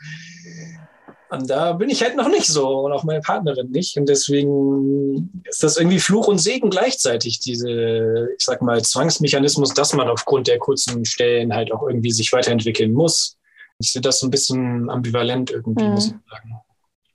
Und 1.29 1.49
da 1.49 1.73
bin 1.73 1.89
ich 1.89 2.01
halt 2.01 2.15
noch 2.15 2.29
nicht 2.29 2.47
so 2.47 2.85
und 2.85 2.93
auch 2.93 3.03
meine 3.03 3.19
Partnerin 3.19 3.69
nicht. 3.71 3.97
Und 3.97 4.07
deswegen 4.07 5.43
ist 5.43 5.61
das 5.61 5.77
irgendwie 5.77 5.99
Fluch 5.99 6.27
und 6.27 6.37
Segen 6.37 6.69
gleichzeitig, 6.69 7.39
diese, 7.39 8.29
ich 8.37 8.45
sag 8.45 8.61
mal, 8.61 8.81
Zwangsmechanismus, 8.81 9.73
dass 9.73 9.93
man 9.93 10.07
aufgrund 10.07 10.47
der 10.47 10.57
kurzen 10.57 11.03
Stellen 11.03 11.53
halt 11.53 11.71
auch 11.73 11.83
irgendwie 11.85 12.11
sich 12.11 12.31
weiterentwickeln 12.31 12.93
muss. 12.93 13.37
Ich 13.79 13.91
sehe 13.91 14.01
das 14.01 14.19
so 14.19 14.27
ein 14.27 14.31
bisschen 14.31 14.89
ambivalent 14.89 15.51
irgendwie, 15.51 15.83
mhm. 15.83 15.91
muss 15.91 16.07
ich 16.07 16.13
sagen. 16.29 16.61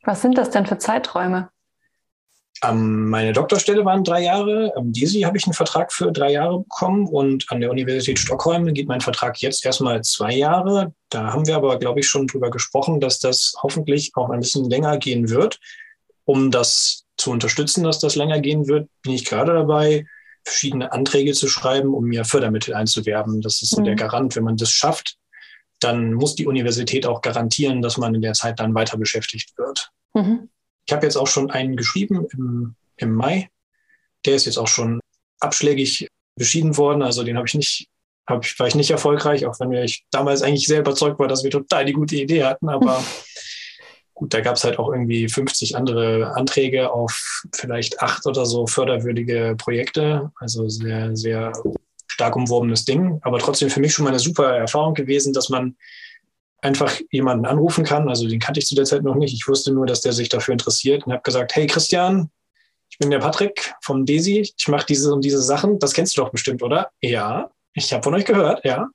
Was 0.05 0.21
sind 0.21 0.37
das 0.37 0.51
denn 0.51 0.66
für 0.66 0.79
Zeiträume? 0.79 1.49
Um, 2.64 3.09
meine 3.11 3.33
Doktorstelle 3.33 3.85
waren 3.85 4.05
drei 4.05 4.22
Jahre. 4.22 4.72
Am 4.77 4.92
DESI 4.92 5.22
habe 5.22 5.37
ich 5.37 5.46
einen 5.46 5.53
Vertrag 5.55 5.92
für 5.92 6.12
drei 6.12 6.31
Jahre 6.33 6.61
bekommen 6.61 7.09
und 7.09 7.51
an 7.51 7.61
der 7.61 7.70
Universität 7.70 8.20
Stockholm 8.20 8.72
geht 8.72 8.87
mein 8.87 9.01
Vertrag 9.01 9.40
jetzt 9.40 9.66
erstmal 9.66 10.03
zwei 10.03 10.35
Jahre. 10.35 10.94
Da 11.09 11.33
haben 11.33 11.46
wir 11.46 11.57
aber, 11.57 11.79
glaube 11.81 12.01
ich, 12.01 12.09
schon 12.09 12.29
drüber 12.29 12.51
gesprochen, 12.51 13.01
dass 13.01 13.18
das 13.18 13.55
hoffentlich 13.62 14.12
auch 14.14 14.31
ein 14.31 14.40
bisschen 14.40 14.70
länger 14.70 14.98
gehen 14.98 15.29
wird. 15.29 15.59
Um 16.25 16.53
das 16.53 17.05
zu 17.16 17.33
unterstützen, 17.33 17.83
dass 17.83 17.98
das 17.98 18.14
länger 18.14 18.38
gehen 18.38 18.68
wird, 18.68 18.88
bin 19.03 19.12
ich 19.12 19.25
gerade 19.25 19.55
dabei, 19.55 20.07
verschiedene 20.44 20.92
Anträge 20.92 21.33
zu 21.33 21.48
schreiben, 21.48 21.94
um 21.94 22.05
mir 22.05 22.25
Fördermittel 22.25 22.75
einzuwerben. 22.75 23.40
Das 23.40 23.62
ist 23.62 23.77
mhm. 23.77 23.85
der 23.85 23.96
Garant. 23.96 24.37
Wenn 24.37 24.44
man 24.44 24.57
das 24.57 24.70
schafft, 24.70 25.16
dann 25.81 26.14
muss 26.14 26.37
die 26.37 26.46
Universität 26.46 27.07
auch 27.07 27.22
garantieren, 27.22 27.83
dass 27.83 27.96
man 27.96 28.14
in 28.14 28.22
der 28.22 28.35
Zeit 28.35 28.61
dann 28.61 28.72
weiter 28.72 28.98
beschäftigt 28.98 29.59
wird. 29.59 29.90
Mhm. 30.14 30.48
Ich 30.87 30.92
habe 30.92 31.07
jetzt 31.07 31.16
auch 31.16 31.27
schon 31.27 31.51
einen 31.51 31.77
geschrieben 31.77 32.27
im, 32.33 32.75
im 32.97 33.14
Mai. 33.14 33.49
Der 34.25 34.35
ist 34.35 34.47
jetzt 34.47 34.59
auch 34.59 34.68
schon 34.68 35.01
abschlägig 35.40 36.09
beschieden 36.37 36.77
worden. 36.77 37.03
Also 37.03 37.23
den 37.23 37.37
habe 37.37 37.47
ich 37.47 37.55
nicht, 37.55 37.88
hab 38.27 38.45
war 38.59 38.66
ich 38.66 38.75
nicht 38.75 38.90
erfolgreich, 38.90 39.47
auch 39.47 39.59
wenn 39.61 39.73
ich 39.73 40.05
damals 40.11 40.42
eigentlich 40.42 40.66
sehr 40.66 40.81
überzeugt 40.81 41.18
war, 41.18 41.29
dass 41.29 41.45
wir 41.45 41.51
total 41.51 41.85
die 41.85 41.92
gute 41.92 42.16
Idee 42.16 42.45
hatten. 42.45 42.68
Aber 42.68 43.03
Gut, 44.23 44.35
da 44.35 44.40
gab 44.40 44.55
es 44.55 44.62
halt 44.62 44.79
auch 44.79 44.92
irgendwie 44.92 45.29
50 45.29 45.77
andere 45.77 46.33
Anträge 46.37 46.92
auf 46.92 47.42
vielleicht 47.53 48.01
acht 48.03 48.25
oder 48.27 48.47
so 48.47 48.68
förderwürdige 48.68 49.57
Projekte. 49.59 50.31
Also 50.38 50.68
sehr, 50.68 51.16
sehr 51.16 51.53
stark 52.07 52.37
umworbenes 52.37 52.85
Ding. 52.85 53.18
Aber 53.23 53.40
trotzdem 53.40 53.71
für 53.71 53.81
mich 53.81 53.92
schon 53.92 54.05
mal 54.05 54.11
eine 54.11 54.21
super 54.21 54.55
Erfahrung 54.55 54.95
gewesen, 54.95 55.33
dass 55.33 55.49
man 55.49 55.77
einfach 56.62 56.98
jemanden 57.11 57.44
anrufen 57.44 57.85
kann. 57.85 58.09
Also 58.09 58.27
den 58.27 58.40
kannte 58.40 58.61
ich 58.61 58.66
zu 58.66 58.75
der 58.75 58.85
Zeit 58.85 59.03
noch 59.03 59.16
nicht. 59.16 59.35
Ich 59.35 59.46
wusste 59.46 59.72
nur, 59.72 59.87
dass 59.87 60.01
der 60.01 60.12
sich 60.12 60.29
dafür 60.29 60.53
interessiert 60.53 61.05
und 61.05 61.12
habe 61.12 61.22
gesagt, 61.22 61.55
hey 61.55 61.66
Christian, 61.66 62.31
ich 62.88 62.98
bin 62.98 63.11
der 63.11 63.18
Patrick 63.18 63.75
vom 63.83 64.07
Desi. 64.07 64.53
Ich 64.57 64.68
mache 64.68 64.87
diese 64.87 65.12
und 65.12 65.25
diese 65.25 65.42
Sachen. 65.42 65.79
Das 65.79 65.92
kennst 65.92 66.16
du 66.16 66.22
doch 66.22 66.31
bestimmt, 66.31 66.62
oder? 66.62 66.90
Ja, 67.01 67.51
ich 67.75 67.92
habe 67.92 68.03
von 68.03 68.14
euch 68.14 68.25
gehört, 68.25 68.64
ja. 68.64 68.88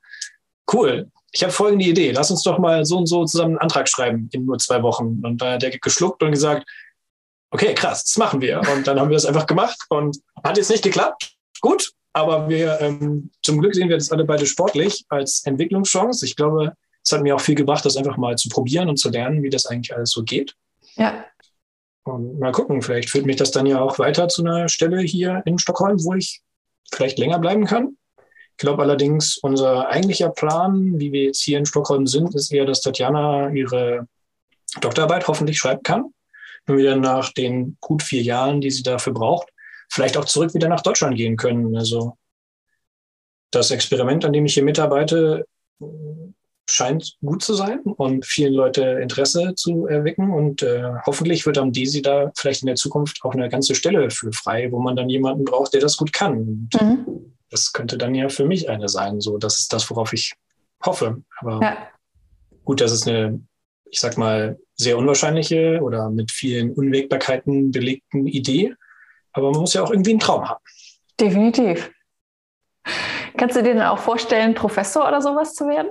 Cool. 0.72 1.10
Ich 1.32 1.44
habe 1.44 1.52
folgende 1.52 1.86
Idee. 1.86 2.12
Lass 2.12 2.32
uns 2.32 2.44
doch 2.44 2.58
mal 2.58 2.86
so 2.86 2.98
und 2.98 3.08
so 3.08 3.26
zusammen 3.26 3.52
einen 3.52 3.60
Antrag 3.60 3.90
schreiben 3.90 4.30
in 4.32 4.46
nur 4.46 4.58
zwei 4.60 4.82
Wochen. 4.82 5.22
Und 5.24 5.42
da 5.42 5.54
hat 5.54 5.62
der 5.62 5.78
geschluckt 5.78 6.24
und 6.24 6.32
gesagt, 6.32 6.66
okay, 7.52 7.74
krass, 7.74 8.04
das 8.06 8.18
machen 8.18 8.42
wir. 8.42 8.62
Und 8.74 8.88
dann 8.88 9.00
haben 9.00 9.10
wir 9.10 9.16
das 9.16 9.26
einfach 9.26 9.46
gemacht 9.46 9.78
und 9.90 10.18
hat 10.44 10.58
jetzt 10.58 10.70
nicht 10.70 10.84
geklappt. 10.84 11.34
Gut, 11.60 11.92
aber 12.14 12.48
wir 12.50 12.80
ähm, 12.82 13.32
zum 13.42 13.60
Glück 13.60 13.76
sehen 13.76 13.90
wir 13.90 13.98
das 13.98 14.12
alle 14.12 14.26
beide 14.26 14.46
sportlich 14.46 15.06
als 15.10 15.44
Entwicklungschance. 15.46 16.26
Ich 16.26 16.36
glaube, 16.36 16.74
es 17.08 17.12
hat 17.14 17.24
mir 17.24 17.36
auch 17.36 17.42
viel 17.42 17.56
gebracht, 17.56 17.86
das 17.86 17.96
einfach 17.96 18.18
mal 18.18 18.36
zu 18.36 18.50
probieren 18.50 18.90
und 18.90 18.98
zu 18.98 19.10
lernen, 19.10 19.42
wie 19.42 19.50
das 19.50 19.66
eigentlich 19.66 19.96
alles 19.96 20.12
so 20.12 20.24
geht. 20.24 20.56
Ja. 20.98 21.26
Und 22.04 22.38
mal 22.38 22.52
gucken, 22.52 22.82
vielleicht 22.82 23.10
führt 23.10 23.26
mich 23.26 23.38
das 23.38 23.52
dann 23.52 23.66
ja 23.66 23.80
auch 23.80 23.98
weiter 23.98 24.28
zu 24.28 24.44
einer 24.44 24.68
Stelle 24.68 25.00
hier 25.00 25.42
in 25.46 25.58
Stockholm, 25.58 26.04
wo 26.04 26.16
ich 26.16 26.42
vielleicht 26.92 27.18
länger 27.18 27.40
bleiben 27.40 27.66
kann. 27.66 27.96
Ich 28.18 28.58
glaube 28.58 28.82
allerdings, 28.82 29.38
unser 29.38 29.88
eigentlicher 29.88 30.30
Plan, 30.30 31.00
wie 31.00 31.14
wir 31.14 31.24
jetzt 31.24 31.42
hier 31.42 31.58
in 31.58 31.66
Stockholm 31.66 32.08
sind, 32.08 32.36
ist 32.36 32.52
eher, 32.52 32.66
dass 32.66 32.82
Tatjana 32.82 33.52
ihre 33.52 34.08
Doktorarbeit 34.82 35.30
hoffentlich 35.30 35.60
schreiben 35.60 35.84
kann. 35.84 36.14
Und 36.68 36.76
wir 36.78 36.90
dann 36.90 37.00
nach 37.00 37.32
den 37.32 37.78
gut 37.80 38.04
vier 38.04 38.22
Jahren, 38.22 38.60
die 38.60 38.72
sie 38.72 38.84
dafür 38.84 39.14
braucht, 39.14 39.48
vielleicht 39.90 40.18
auch 40.18 40.26
zurück 40.26 40.54
wieder 40.54 40.68
nach 40.68 40.82
Deutschland 40.82 41.16
gehen 41.16 41.38
können. 41.38 41.78
Also 41.78 42.18
das 43.52 43.72
Experiment, 43.72 44.26
an 44.26 44.34
dem 44.34 44.46
ich 44.46 44.56
hier 44.56 44.64
mitarbeite, 44.64 45.46
scheint 46.70 47.18
gut 47.24 47.42
zu 47.42 47.54
sein 47.54 47.80
und 47.82 48.26
vielen 48.26 48.54
Leute 48.54 48.82
Interesse 49.02 49.56
zu 49.56 49.88
erwecken. 49.88 50.32
Und 50.32 50.64
äh, 50.64 50.84
hoffentlich 51.06 51.46
wird 51.46 51.58
am 51.58 51.72
DESI 51.72 52.02
da 52.02 52.32
vielleicht 52.36 52.62
in 52.62 52.68
der 52.68 52.76
Zukunft 52.76 53.24
auch 53.24 53.34
eine 53.34 53.50
ganze 53.50 53.74
Stelle 53.74 54.10
für 54.12 54.32
frei, 54.32 54.72
wo 54.72 54.80
man 54.80 54.96
dann 54.96 55.10
jemanden 55.10 55.46
braucht, 55.46 55.74
der 55.74 55.82
das 55.82 55.98
gut 55.98 56.14
kann. 56.14 56.70
Mhm. 56.80 57.36
Das 57.50 57.72
könnte 57.72 57.98
dann 57.98 58.14
ja 58.16 58.28
für 58.30 58.46
mich 58.46 58.70
eine 58.70 58.90
sein. 58.90 59.22
So, 59.22 59.38
das 59.38 59.60
ist 59.60 59.72
das, 59.72 59.90
worauf 59.90 60.12
ich 60.14 60.34
hoffe. 60.86 61.24
Aber 61.40 61.62
ja. 61.62 61.78
gut, 62.66 62.82
das 62.82 62.92
ist 62.92 63.08
eine, 63.08 63.42
ich 63.90 64.00
sag 64.00 64.18
mal, 64.18 64.60
sehr 64.76 64.98
unwahrscheinliche 64.98 65.80
oder 65.82 66.10
mit 66.10 66.32
vielen 66.32 66.74
Unwägbarkeiten 66.74 67.72
belegten 67.72 68.28
Idee. 68.28 68.74
Aber 69.32 69.52
man 69.52 69.62
muss 69.62 69.74
ja 69.74 69.84
auch 69.84 69.92
irgendwie 69.92 70.12
einen 70.12 70.20
Traum 70.20 70.48
haben. 70.48 70.64
Definitiv. 71.20 71.92
Kannst 73.38 73.56
du 73.56 73.64
dir 73.64 73.74
denn 73.74 73.84
auch 73.84 74.00
vorstellen, 74.00 74.54
Professor 74.54 75.08
oder 75.08 75.22
sowas 75.22 75.54
zu 75.54 75.68
werden? 75.68 75.90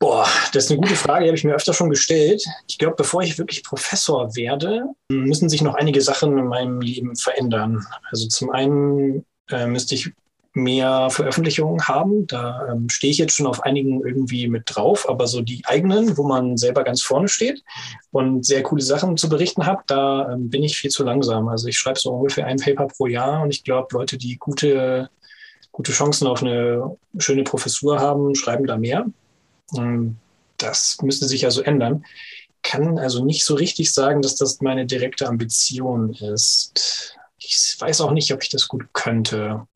Boah, 0.00 0.26
das 0.54 0.64
ist 0.64 0.70
eine 0.70 0.80
gute 0.80 0.96
Frage, 0.96 1.24
die 1.24 1.28
habe 1.28 1.36
ich 1.36 1.44
mir 1.44 1.54
öfter 1.54 1.74
schon 1.74 1.90
gestellt. 1.90 2.42
Ich 2.66 2.78
glaube, 2.78 2.96
bevor 2.96 3.22
ich 3.22 3.36
wirklich 3.36 3.62
Professor 3.62 4.34
werde, 4.34 4.86
müssen 5.10 5.50
sich 5.50 5.60
noch 5.60 5.74
einige 5.74 6.00
Sachen 6.00 6.38
in 6.38 6.46
meinem 6.46 6.80
Leben 6.80 7.16
verändern. 7.16 7.84
Also 8.10 8.26
zum 8.26 8.50
einen 8.50 9.26
äh, 9.50 9.66
müsste 9.66 9.94
ich 9.94 10.10
mehr 10.54 11.10
Veröffentlichungen 11.10 11.86
haben. 11.86 12.26
Da 12.26 12.68
ähm, 12.72 12.88
stehe 12.88 13.10
ich 13.10 13.18
jetzt 13.18 13.36
schon 13.36 13.46
auf 13.46 13.62
einigen 13.62 14.02
irgendwie 14.02 14.48
mit 14.48 14.62
drauf, 14.66 15.06
aber 15.06 15.26
so 15.26 15.42
die 15.42 15.62
eigenen, 15.66 16.16
wo 16.16 16.26
man 16.26 16.56
selber 16.56 16.82
ganz 16.82 17.02
vorne 17.02 17.28
steht 17.28 17.62
und 18.10 18.46
sehr 18.46 18.62
coole 18.62 18.82
Sachen 18.82 19.18
zu 19.18 19.28
berichten 19.28 19.66
hat, 19.66 19.80
da 19.86 20.32
ähm, 20.32 20.48
bin 20.48 20.62
ich 20.62 20.78
viel 20.78 20.90
zu 20.90 21.04
langsam. 21.04 21.48
Also 21.48 21.68
ich 21.68 21.78
schreibe 21.78 21.98
so 21.98 22.10
ungefähr 22.10 22.46
ein 22.46 22.56
Paper 22.56 22.86
pro 22.86 23.06
Jahr 23.06 23.42
und 23.42 23.50
ich 23.50 23.64
glaube, 23.64 23.88
Leute, 23.92 24.16
die 24.16 24.38
gute, 24.38 25.10
gute 25.72 25.92
Chancen 25.92 26.26
auf 26.26 26.42
eine 26.42 26.96
schöne 27.18 27.44
Professur 27.44 28.00
haben, 28.00 28.34
schreiben 28.34 28.66
da 28.66 28.78
mehr. 28.78 29.04
Ähm, 29.76 30.16
das 30.56 30.98
müsste 31.02 31.26
sich 31.26 31.44
also 31.44 31.62
ändern. 31.62 32.04
Kann 32.62 32.98
also 32.98 33.24
nicht 33.24 33.44
so 33.44 33.54
richtig 33.54 33.92
sagen, 33.92 34.22
dass 34.22 34.36
das 34.36 34.60
meine 34.60 34.86
direkte 34.86 35.26
Ambition 35.26 36.12
ist. 36.12 37.16
Ich 37.38 37.76
weiß 37.78 38.02
auch 38.02 38.10
nicht, 38.10 38.32
ob 38.32 38.42
ich 38.42 38.50
das 38.50 38.68
gut 38.68 38.92
könnte. 38.92 39.66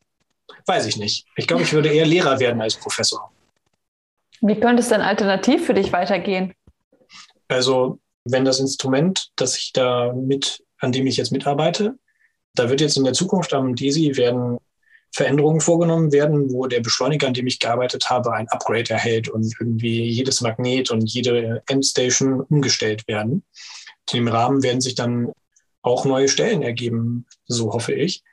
Weiß 0.67 0.85
ich 0.85 0.97
nicht. 0.97 1.25
Ich 1.35 1.47
glaube, 1.47 1.63
ich 1.63 1.73
würde 1.73 1.89
eher 1.89 2.05
Lehrer 2.05 2.39
werden 2.39 2.61
als 2.61 2.75
Professor. 2.75 3.31
Wie 4.41 4.59
könnte 4.59 4.81
es 4.81 4.89
denn 4.89 5.01
alternativ 5.01 5.65
für 5.65 5.73
dich 5.73 5.91
weitergehen? 5.91 6.53
Also, 7.47 7.99
wenn 8.25 8.45
das 8.45 8.59
Instrument, 8.59 9.31
das 9.35 9.57
ich 9.57 9.73
da 9.73 10.13
mit, 10.13 10.63
an 10.79 10.91
dem 10.91 11.07
ich 11.07 11.17
jetzt 11.17 11.31
mitarbeite, 11.31 11.97
da 12.53 12.69
wird 12.69 12.81
jetzt 12.81 12.97
in 12.97 13.03
der 13.03 13.13
Zukunft 13.13 13.53
am 13.53 13.75
DESI 13.75 14.17
werden 14.17 14.57
Veränderungen 15.15 15.61
vorgenommen 15.61 16.11
werden, 16.11 16.51
wo 16.51 16.67
der 16.67 16.81
Beschleuniger, 16.81 17.27
an 17.27 17.33
dem 17.33 17.47
ich 17.47 17.59
gearbeitet 17.59 18.09
habe, 18.09 18.33
ein 18.33 18.49
Upgrade 18.49 18.89
erhält 18.89 19.29
und 19.29 19.49
irgendwie 19.61 20.03
jedes 20.03 20.41
Magnet 20.41 20.91
und 20.91 21.09
jede 21.09 21.63
Endstation 21.67 22.41
umgestellt 22.41 23.07
werden. 23.07 23.45
In 24.11 24.25
dem 24.25 24.27
Rahmen 24.27 24.61
werden 24.61 24.81
sich 24.81 24.93
dann 24.93 25.31
auch 25.81 26.03
neue 26.03 26.27
Stellen 26.27 26.63
ergeben, 26.63 27.27
so 27.45 27.71
hoffe 27.71 27.93
ich. 27.93 28.23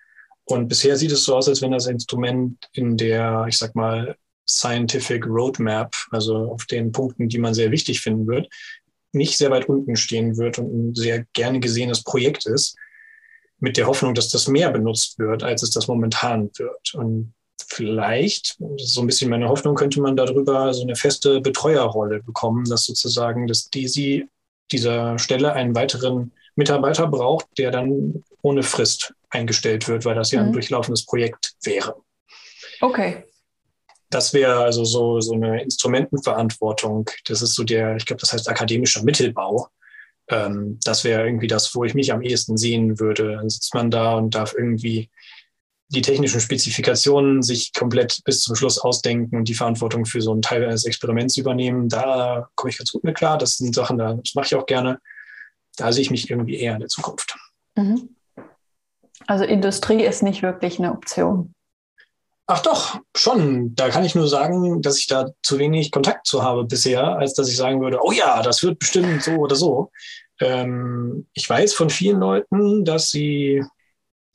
Und 0.44 0.66
bisher 0.66 0.96
sieht 0.96 1.12
es 1.12 1.24
so 1.24 1.36
aus, 1.36 1.48
als 1.48 1.62
wenn 1.62 1.70
das 1.70 1.86
Instrument 1.86 2.68
in 2.72 2.96
der, 2.96 3.46
ich 3.48 3.58
sag 3.58 3.76
mal, 3.76 4.16
Scientific 4.48 5.24
Roadmap, 5.24 5.94
also 6.10 6.50
auf 6.50 6.66
den 6.66 6.90
Punkten, 6.90 7.28
die 7.28 7.38
man 7.38 7.54
sehr 7.54 7.70
wichtig 7.70 8.00
finden 8.00 8.26
wird, 8.26 8.48
nicht 9.12 9.38
sehr 9.38 9.52
weit 9.52 9.68
unten 9.68 9.94
stehen 9.94 10.36
wird 10.36 10.58
und 10.58 10.66
ein 10.66 10.94
sehr 10.96 11.26
gerne 11.32 11.60
gesehenes 11.60 12.02
Projekt 12.02 12.44
ist 12.46 12.76
mit 13.62 13.76
der 13.76 13.86
Hoffnung, 13.86 14.12
dass 14.12 14.28
das 14.28 14.48
mehr 14.48 14.70
benutzt 14.70 15.20
wird, 15.20 15.44
als 15.44 15.62
es 15.62 15.70
das 15.70 15.86
momentan 15.86 16.50
wird. 16.58 16.94
Und 16.94 17.32
vielleicht, 17.68 18.58
so 18.76 19.00
ein 19.00 19.06
bisschen 19.06 19.30
meine 19.30 19.48
Hoffnung, 19.48 19.76
könnte 19.76 20.00
man 20.00 20.16
darüber 20.16 20.74
so 20.74 20.82
eine 20.82 20.96
feste 20.96 21.40
Betreuerrolle 21.40 22.22
bekommen, 22.24 22.64
dass 22.68 22.84
sozusagen 22.84 23.46
das 23.46 23.70
DESI 23.70 24.28
dieser 24.72 25.16
Stelle 25.18 25.52
einen 25.52 25.76
weiteren 25.76 26.32
Mitarbeiter 26.56 27.06
braucht, 27.06 27.46
der 27.56 27.70
dann 27.70 28.24
ohne 28.42 28.64
Frist 28.64 29.14
eingestellt 29.30 29.86
wird, 29.86 30.04
weil 30.04 30.16
das 30.16 30.32
ja 30.32 30.40
ein 30.40 30.48
mhm. 30.48 30.54
durchlaufendes 30.54 31.06
Projekt 31.06 31.54
wäre. 31.62 31.94
Okay. 32.80 33.22
Das 34.10 34.34
wäre 34.34 34.58
also 34.64 34.84
so, 34.84 35.20
so 35.20 35.34
eine 35.34 35.62
Instrumentenverantwortung. 35.62 37.08
Das 37.26 37.42
ist 37.42 37.54
so 37.54 37.62
der, 37.62 37.94
ich 37.94 38.06
glaube, 38.06 38.20
das 38.20 38.32
heißt 38.32 38.48
akademischer 38.48 39.04
Mittelbau 39.04 39.68
ähm, 40.28 40.78
das 40.84 41.04
wäre 41.04 41.24
irgendwie 41.24 41.46
das, 41.46 41.74
wo 41.74 41.84
ich 41.84 41.94
mich 41.94 42.12
am 42.12 42.22
ehesten 42.22 42.56
sehen 42.56 42.98
würde. 42.98 43.36
Dann 43.36 43.48
sitzt 43.48 43.74
man 43.74 43.90
da 43.90 44.14
und 44.14 44.34
darf 44.34 44.54
irgendwie 44.56 45.10
die 45.88 46.02
technischen 46.02 46.40
Spezifikationen 46.40 47.42
sich 47.42 47.72
komplett 47.74 48.22
bis 48.24 48.42
zum 48.42 48.56
Schluss 48.56 48.78
ausdenken 48.78 49.36
und 49.36 49.48
die 49.48 49.54
Verantwortung 49.54 50.06
für 50.06 50.22
so 50.22 50.32
einen 50.32 50.40
Teil 50.40 50.64
eines 50.64 50.86
Experiments 50.86 51.36
übernehmen. 51.36 51.88
Da 51.88 52.48
komme 52.54 52.70
ich 52.70 52.78
ganz 52.78 52.92
gut 52.92 53.04
mit 53.04 53.16
klar. 53.16 53.36
Das 53.36 53.58
sind 53.58 53.74
Sachen, 53.74 53.98
das 53.98 54.34
mache 54.34 54.46
ich 54.46 54.54
auch 54.54 54.66
gerne. 54.66 55.00
Da 55.76 55.92
sehe 55.92 56.02
ich 56.02 56.10
mich 56.10 56.30
irgendwie 56.30 56.56
eher 56.56 56.74
in 56.74 56.80
der 56.80 56.88
Zukunft. 56.88 57.36
Mhm. 57.76 58.16
Also 59.26 59.44
Industrie 59.44 60.02
ist 60.02 60.22
nicht 60.22 60.42
wirklich 60.42 60.78
eine 60.78 60.92
Option. 60.92 61.54
Ach 62.46 62.60
doch, 62.60 62.98
schon. 63.16 63.74
Da 63.74 63.88
kann 63.88 64.04
ich 64.04 64.14
nur 64.14 64.28
sagen, 64.28 64.82
dass 64.82 64.98
ich 64.98 65.06
da 65.06 65.30
zu 65.42 65.58
wenig 65.58 65.90
Kontakt 65.90 66.26
zu 66.26 66.42
habe 66.42 66.64
bisher, 66.64 67.16
als 67.16 67.34
dass 67.34 67.48
ich 67.48 67.56
sagen 67.56 67.80
würde, 67.80 68.00
oh 68.02 68.12
ja, 68.12 68.42
das 68.42 68.62
wird 68.62 68.78
bestimmt 68.78 69.22
so 69.22 69.32
oder 69.32 69.54
so. 69.54 69.90
Ähm, 70.40 71.28
ich 71.34 71.48
weiß 71.48 71.74
von 71.74 71.88
vielen 71.88 72.18
Leuten, 72.18 72.84
dass 72.84 73.10
sie 73.10 73.62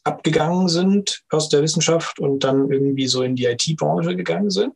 abgegangen 0.04 0.70
sind 0.70 1.24
aus 1.30 1.50
der 1.50 1.62
Wissenschaft 1.62 2.20
und 2.20 2.44
dann 2.44 2.72
irgendwie 2.72 3.08
so 3.08 3.24
in 3.24 3.36
die 3.36 3.46
IT-Branche 3.46 4.16
gegangen 4.16 4.50
sind. 4.50 4.74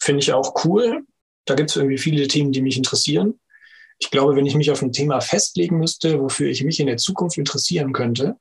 Finde 0.00 0.20
ich 0.20 0.32
auch 0.32 0.64
cool. 0.64 1.02
Da 1.44 1.54
gibt 1.54 1.70
es 1.70 1.76
irgendwie 1.76 1.98
viele 1.98 2.26
Themen, 2.26 2.52
die 2.52 2.62
mich 2.62 2.78
interessieren. 2.78 3.38
Ich 3.98 4.10
glaube, 4.10 4.36
wenn 4.36 4.46
ich 4.46 4.54
mich 4.54 4.70
auf 4.70 4.80
ein 4.82 4.92
Thema 4.92 5.20
festlegen 5.20 5.78
müsste, 5.78 6.20
wofür 6.20 6.48
ich 6.48 6.64
mich 6.64 6.80
in 6.80 6.86
der 6.86 6.96
Zukunft 6.96 7.36
interessieren 7.36 7.92
könnte, 7.92 8.36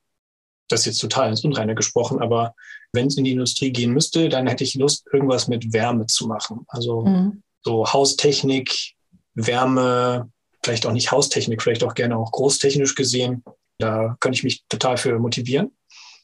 das 0.70 0.82
ist 0.82 0.86
jetzt 0.86 1.00
total 1.00 1.30
ins 1.30 1.44
Unreine 1.44 1.76
gesprochen, 1.76 2.22
aber 2.22 2.56
wenn 2.94 3.08
es 3.08 3.18
in 3.18 3.24
die 3.24 3.32
Industrie 3.32 3.72
gehen 3.72 3.92
müsste, 3.92 4.30
dann 4.30 4.48
hätte 4.48 4.64
ich 4.64 4.76
Lust, 4.76 5.06
irgendwas 5.12 5.48
mit 5.48 5.74
Wärme 5.74 6.06
zu 6.06 6.28
machen. 6.28 6.66
Also 6.68 7.06
mhm. 7.06 7.44
so 7.64 7.92
Haustechnik, 7.92 8.94
Wärme, 9.34 10.32
vielleicht 10.64 10.86
auch 10.86 10.92
nicht 10.92 11.12
Haustechnik, 11.12 11.62
vielleicht 11.62 11.84
auch 11.84 11.96
gerne 11.96 12.18
auch 12.18 12.32
großtechnisch 12.32 12.96
gesehen. 12.96 13.44
Da 13.80 14.16
könnte 14.20 14.38
ich 14.38 14.44
mich 14.44 14.64
total 14.70 14.98
für 14.98 15.18
motivieren. 15.20 15.72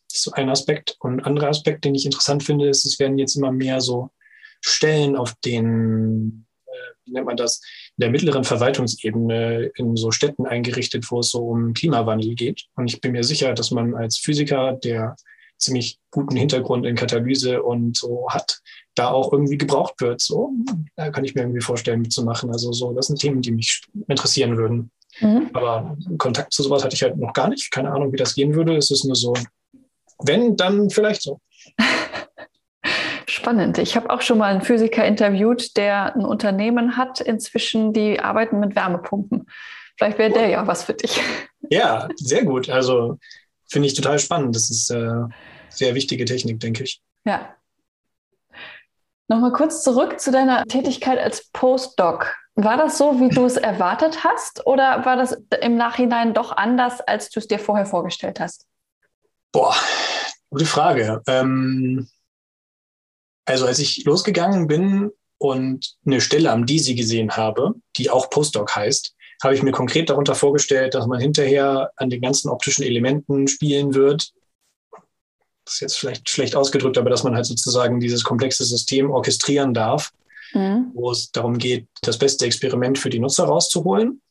Das 0.07 0.17
ist 0.17 0.23
so 0.23 0.31
ein 0.31 0.49
Aspekt. 0.49 0.95
Und 0.99 1.19
ein 1.19 1.25
anderer 1.25 1.49
Aspekt, 1.49 1.85
den 1.85 1.95
ich 1.95 2.05
interessant 2.05 2.43
finde, 2.43 2.69
ist, 2.69 2.85
es 2.85 2.99
werden 2.99 3.17
jetzt 3.17 3.35
immer 3.35 3.51
mehr 3.51 3.81
so 3.81 4.11
Stellen 4.61 5.15
auf 5.15 5.33
den, 5.45 6.45
äh, 6.65 6.71
wie 7.05 7.11
nennt 7.11 7.25
man 7.25 7.37
das, 7.37 7.61
der 7.99 8.09
mittleren 8.09 8.45
Verwaltungsebene 8.45 9.71
in 9.75 9.95
so 9.97 10.11
Städten 10.11 10.45
eingerichtet, 10.45 11.11
wo 11.11 11.19
es 11.19 11.31
so 11.31 11.39
um 11.39 11.73
Klimawandel 11.73 12.33
geht. 12.33 12.65
Und 12.75 12.89
ich 12.89 13.01
bin 13.01 13.11
mir 13.11 13.23
sicher, 13.23 13.53
dass 13.53 13.71
man 13.71 13.93
als 13.93 14.17
Physiker, 14.17 14.73
der 14.73 15.17
ziemlich 15.57 15.99
guten 16.09 16.37
Hintergrund 16.37 16.85
in 16.85 16.95
Katalyse 16.95 17.61
und 17.61 17.97
so 17.97 18.27
hat, 18.29 18.61
da 18.95 19.09
auch 19.09 19.33
irgendwie 19.33 19.57
gebraucht 19.57 19.95
wird. 19.99 20.21
So, 20.21 20.51
da 20.95 21.11
kann 21.11 21.25
ich 21.25 21.35
mir 21.35 21.41
irgendwie 21.41 21.61
vorstellen, 21.61 22.01
mitzumachen. 22.01 22.49
Also 22.51 22.71
so, 22.71 22.93
das 22.93 23.07
sind 23.07 23.19
Themen, 23.19 23.41
die 23.41 23.51
mich 23.51 23.81
interessieren 24.07 24.55
würden. 24.55 24.91
Mhm. 25.19 25.49
Aber 25.51 25.97
Kontakt 26.17 26.53
zu 26.53 26.63
sowas 26.63 26.85
hatte 26.85 26.95
ich 26.95 27.03
halt 27.03 27.17
noch 27.17 27.33
gar 27.33 27.49
nicht. 27.49 27.69
Keine 27.71 27.91
Ahnung, 27.91 28.13
wie 28.13 28.17
das 28.17 28.35
gehen 28.35 28.55
würde. 28.55 28.77
Es 28.77 28.91
ist 28.91 29.03
nur 29.03 29.15
so, 29.15 29.33
wenn, 30.19 30.55
dann 30.55 30.89
vielleicht 30.89 31.21
so. 31.21 31.41
Spannend. 33.39 33.77
Ich 33.77 33.95
habe 33.95 34.09
auch 34.09 34.21
schon 34.21 34.37
mal 34.37 34.51
einen 34.51 34.61
Physiker 34.61 35.05
interviewt, 35.05 35.77
der 35.77 36.13
ein 36.13 36.25
Unternehmen 36.25 36.97
hat 36.97 37.21
inzwischen, 37.21 37.93
die 37.93 38.19
arbeiten 38.19 38.59
mit 38.59 38.75
Wärmepumpen. 38.75 39.45
Vielleicht 39.97 40.17
wäre 40.17 40.31
der 40.31 40.49
ja 40.49 40.67
was 40.67 40.83
für 40.83 40.93
dich. 40.93 41.21
Ja, 41.69 42.09
sehr 42.17 42.43
gut. 42.43 42.69
Also 42.69 43.17
finde 43.65 43.87
ich 43.87 43.93
total 43.93 44.19
spannend. 44.19 44.57
Das 44.57 44.69
ist 44.69 44.89
äh, 44.89 45.23
sehr 45.69 45.95
wichtige 45.95 46.25
Technik, 46.25 46.59
denke 46.59 46.83
ich. 46.83 47.01
Ja. 47.23 47.55
Nochmal 49.29 49.53
kurz 49.53 49.83
zurück 49.83 50.19
zu 50.19 50.31
deiner 50.31 50.65
Tätigkeit 50.65 51.17
als 51.17 51.49
Postdoc. 51.53 52.35
War 52.55 52.75
das 52.75 52.97
so, 52.97 53.21
wie 53.21 53.29
du 53.29 53.45
es 53.45 53.55
erwartet 53.55 54.25
hast, 54.25 54.67
oder 54.67 55.05
war 55.05 55.15
das 55.15 55.37
im 55.61 55.77
Nachhinein 55.77 56.33
doch 56.33 56.57
anders, 56.57 56.99
als 56.99 57.29
du 57.29 57.39
es 57.39 57.47
dir 57.47 57.59
vorher 57.59 57.85
vorgestellt 57.85 58.41
hast? 58.41 58.65
Boah, 59.53 59.75
gute 60.49 60.65
Frage. 60.65 61.21
Ähm, 61.25 62.09
also 63.49 63.65
als 63.65 63.79
ich 63.79 64.05
losgegangen 64.05 64.67
bin 64.67 65.11
und 65.39 65.95
eine 66.05 66.21
Stelle 66.21 66.51
am 66.51 66.65
DISI 66.65 66.95
gesehen 66.95 67.35
habe, 67.35 67.73
die 67.97 68.09
auch 68.09 68.29
Postdoc 68.29 68.75
heißt, 68.75 69.15
habe 69.41 69.55
ich 69.55 69.63
mir 69.63 69.71
konkret 69.71 70.09
darunter 70.09 70.35
vorgestellt, 70.35 70.93
dass 70.93 71.07
man 71.07 71.19
hinterher 71.19 71.91
an 71.95 72.09
den 72.09 72.21
ganzen 72.21 72.49
optischen 72.49 72.83
Elementen 72.83 73.47
spielen 73.47 73.93
wird. 73.93 74.31
Das 75.65 75.75
ist 75.75 75.79
jetzt 75.81 75.97
vielleicht 75.97 76.29
schlecht 76.29 76.55
ausgedrückt, 76.55 76.97
aber 76.97 77.09
dass 77.09 77.23
man 77.23 77.35
halt 77.35 77.45
sozusagen 77.45 77.99
dieses 77.99 78.23
komplexe 78.23 78.65
System 78.65 79.09
orchestrieren 79.09 79.73
darf, 79.73 80.11
mhm. 80.53 80.91
wo 80.93 81.11
es 81.11 81.31
darum 81.31 81.57
geht, 81.57 81.87
das 82.01 82.17
beste 82.17 82.45
Experiment 82.45 82.99
für 82.99 83.09
die 83.09 83.19
Nutzer 83.19 83.45
rauszuholen. 83.45 84.21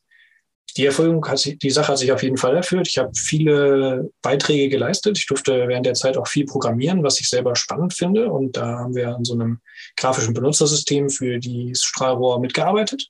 Die 0.77 0.87
Erfüllung 0.87 1.27
hat 1.27 1.39
sich, 1.39 1.59
die 1.59 1.71
Sache 1.71 1.89
hat 1.89 1.99
sich 1.99 2.13
auf 2.13 2.23
jeden 2.23 2.37
Fall 2.37 2.55
erfüllt. 2.55 2.89
Ich 2.89 2.99
habe 2.99 3.11
viele 3.15 4.11
Beiträge 4.23 4.69
geleistet. 4.69 5.19
Ich 5.19 5.27
durfte 5.27 5.67
während 5.67 5.87
der 5.87 5.95
Zeit 5.95 6.17
auch 6.17 6.29
viel 6.29 6.45
programmieren, 6.45 7.03
was 7.03 7.21
ich 7.21 7.29
selber 7.29 7.57
spannend 7.57 7.95
finde. 7.95 8.31
Und 8.31 8.57
da 8.57 8.79
haben 8.79 8.95
wir 8.95 9.15
an 9.15 9.25
so 9.25 9.35
einem 9.35 9.61
grafischen 9.97 10.35
Benutzersystem 10.35 11.11
für 11.11 11.39
die 11.39 11.73
Strahlrohr 11.75 12.41
mitgearbeitet. 12.41 13.09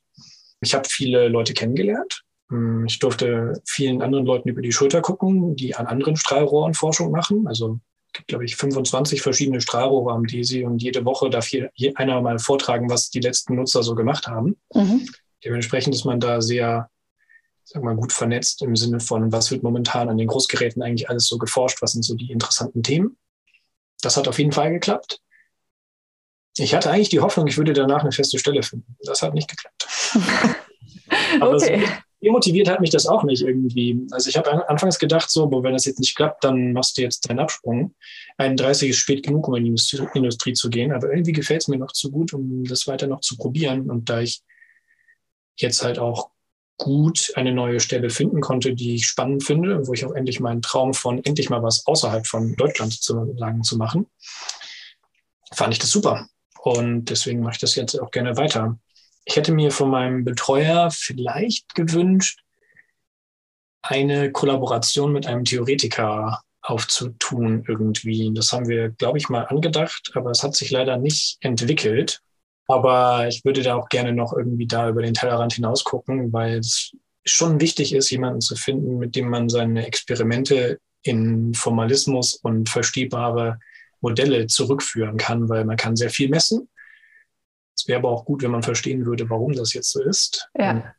Ich 0.60 0.74
habe 0.74 0.88
viele 0.88 1.28
Leute 1.28 1.52
kennengelernt. 1.52 2.22
Hm, 2.50 2.86
ich 2.86 2.98
durfte 2.98 3.60
vielen 3.66 4.02
anderen 4.02 4.24
Leuten 4.24 4.48
über 4.48 4.62
die 4.62 4.72
Schulter 4.72 5.00
gucken, 5.00 5.56
die 5.56 5.74
an 5.74 5.86
anderen 5.86 6.16
Strahlrohren 6.16 6.74
Forschung 6.74 7.10
machen. 7.10 7.46
Also 7.46 7.80
es 8.06 8.12
gibt, 8.14 8.28
glaube 8.28 8.44
ich, 8.44 8.56
25 8.56 9.20
verschiedene 9.20 9.60
Strahlrohre 9.60 10.12
am 10.12 10.24
DESI 10.24 10.64
und 10.64 10.82
jede 10.82 11.04
Woche 11.04 11.28
darf 11.28 11.46
hier 11.46 11.70
einer 11.96 12.20
mal 12.22 12.38
vortragen, 12.38 12.88
was 12.88 13.10
die 13.10 13.20
letzten 13.20 13.56
Nutzer 13.56 13.82
so 13.82 13.94
gemacht 13.94 14.26
haben. 14.26 14.56
Mhm. 14.74 15.06
Dementsprechend 15.44 15.94
ist 15.94 16.04
man 16.04 16.18
da 16.18 16.40
sehr 16.40 16.88
sag 17.68 17.82
mal, 17.82 17.96
gut 17.96 18.12
vernetzt 18.12 18.62
im 18.62 18.76
Sinne 18.76 18.98
von, 18.98 19.30
was 19.30 19.50
wird 19.50 19.62
momentan 19.62 20.08
an 20.08 20.16
den 20.16 20.28
Großgeräten 20.28 20.82
eigentlich 20.82 21.10
alles 21.10 21.26
so 21.26 21.36
geforscht, 21.36 21.82
was 21.82 21.92
sind 21.92 22.02
so 22.02 22.14
die 22.14 22.32
interessanten 22.32 22.82
Themen. 22.82 23.18
Das 24.00 24.16
hat 24.16 24.26
auf 24.26 24.38
jeden 24.38 24.52
Fall 24.52 24.70
geklappt. 24.70 25.20
Ich 26.56 26.74
hatte 26.74 26.90
eigentlich 26.90 27.10
die 27.10 27.20
Hoffnung, 27.20 27.46
ich 27.46 27.58
würde 27.58 27.74
danach 27.74 28.00
eine 28.00 28.12
feste 28.12 28.38
Stelle 28.38 28.62
finden. 28.62 28.96
Das 29.02 29.20
hat 29.20 29.34
nicht 29.34 29.48
geklappt. 29.48 29.86
Aber 31.40 31.56
okay. 31.56 31.84
so 32.20 32.32
motiviert 32.32 32.68
hat 32.70 32.80
mich 32.80 32.90
das 32.90 33.06
auch 33.06 33.22
nicht 33.22 33.42
irgendwie. 33.42 34.00
Also 34.12 34.30
ich 34.30 34.38
habe 34.38 34.66
anfangs 34.68 34.98
gedacht, 34.98 35.30
so, 35.30 35.50
wenn 35.50 35.74
das 35.74 35.84
jetzt 35.84 36.00
nicht 36.00 36.16
klappt, 36.16 36.44
dann 36.44 36.72
machst 36.72 36.96
du 36.96 37.02
jetzt 37.02 37.28
deinen 37.28 37.38
Absprung. 37.38 37.94
31 38.38 38.90
ist 38.90 38.96
spät 38.96 39.26
genug, 39.26 39.46
um 39.46 39.54
in 39.56 39.64
die 39.64 39.74
Industrie 40.14 40.54
zu 40.54 40.70
gehen, 40.70 40.92
aber 40.92 41.10
irgendwie 41.10 41.32
gefällt 41.32 41.60
es 41.60 41.68
mir 41.68 41.78
noch 41.78 41.92
zu 41.92 42.10
gut, 42.10 42.32
um 42.32 42.64
das 42.64 42.86
weiter 42.86 43.06
noch 43.06 43.20
zu 43.20 43.36
probieren. 43.36 43.90
Und 43.90 44.08
da 44.08 44.20
ich 44.20 44.42
jetzt 45.56 45.82
halt 45.84 45.98
auch 45.98 46.30
gut 46.78 47.32
eine 47.34 47.52
neue 47.52 47.80
Stelle 47.80 48.08
finden 48.08 48.40
konnte, 48.40 48.74
die 48.74 48.94
ich 48.94 49.06
spannend 49.06 49.44
finde, 49.44 49.86
wo 49.86 49.92
ich 49.92 50.06
auch 50.06 50.12
endlich 50.12 50.40
meinen 50.40 50.62
Traum 50.62 50.94
von 50.94 51.22
endlich 51.24 51.50
mal 51.50 51.62
was 51.62 51.86
außerhalb 51.86 52.26
von 52.26 52.54
Deutschland 52.56 52.92
zu, 52.94 53.34
sagen, 53.36 53.62
zu 53.62 53.76
machen, 53.76 54.06
fand 55.52 55.72
ich 55.72 55.78
das 55.78 55.90
super. 55.90 56.28
Und 56.60 57.06
deswegen 57.06 57.40
mache 57.40 57.54
ich 57.54 57.60
das 57.60 57.74
jetzt 57.74 58.00
auch 58.00 58.10
gerne 58.10 58.36
weiter. 58.36 58.78
Ich 59.24 59.36
hätte 59.36 59.52
mir 59.52 59.70
von 59.70 59.90
meinem 59.90 60.24
Betreuer 60.24 60.90
vielleicht 60.90 61.74
gewünscht, 61.74 62.40
eine 63.82 64.32
Kollaboration 64.32 65.12
mit 65.12 65.26
einem 65.26 65.44
Theoretiker 65.44 66.42
aufzutun 66.62 67.64
irgendwie. 67.66 68.30
Das 68.34 68.52
haben 68.52 68.68
wir, 68.68 68.90
glaube 68.90 69.18
ich, 69.18 69.28
mal 69.28 69.46
angedacht, 69.46 70.12
aber 70.14 70.30
es 70.30 70.42
hat 70.42 70.54
sich 70.54 70.70
leider 70.70 70.96
nicht 70.96 71.38
entwickelt. 71.40 72.20
Aber 72.68 73.26
ich 73.28 73.44
würde 73.44 73.62
da 73.62 73.74
auch 73.74 73.88
gerne 73.88 74.12
noch 74.12 74.32
irgendwie 74.34 74.66
da 74.66 74.88
über 74.88 75.02
den 75.02 75.14
Tellerrand 75.14 75.54
hinaus 75.54 75.84
gucken, 75.84 76.32
weil 76.32 76.58
es 76.58 76.94
schon 77.24 77.60
wichtig 77.60 77.94
ist, 77.94 78.10
jemanden 78.10 78.40
zu 78.40 78.56
finden, 78.56 78.98
mit 78.98 79.16
dem 79.16 79.28
man 79.28 79.48
seine 79.48 79.86
Experimente 79.86 80.78
in 81.02 81.54
Formalismus 81.54 82.34
und 82.34 82.68
verstehbare 82.68 83.58
Modelle 84.00 84.46
zurückführen 84.46 85.16
kann, 85.16 85.48
weil 85.48 85.64
man 85.64 85.76
kann 85.76 85.96
sehr 85.96 86.10
viel 86.10 86.28
messen. 86.28 86.68
Es 87.76 87.88
wäre 87.88 88.00
aber 88.00 88.10
auch 88.10 88.24
gut, 88.24 88.42
wenn 88.42 88.50
man 88.50 88.62
verstehen 88.62 89.06
würde, 89.06 89.28
warum 89.30 89.52
das 89.52 89.72
jetzt 89.72 89.90
so 89.90 90.02
ist. 90.02 90.48
Ja. 90.56 90.94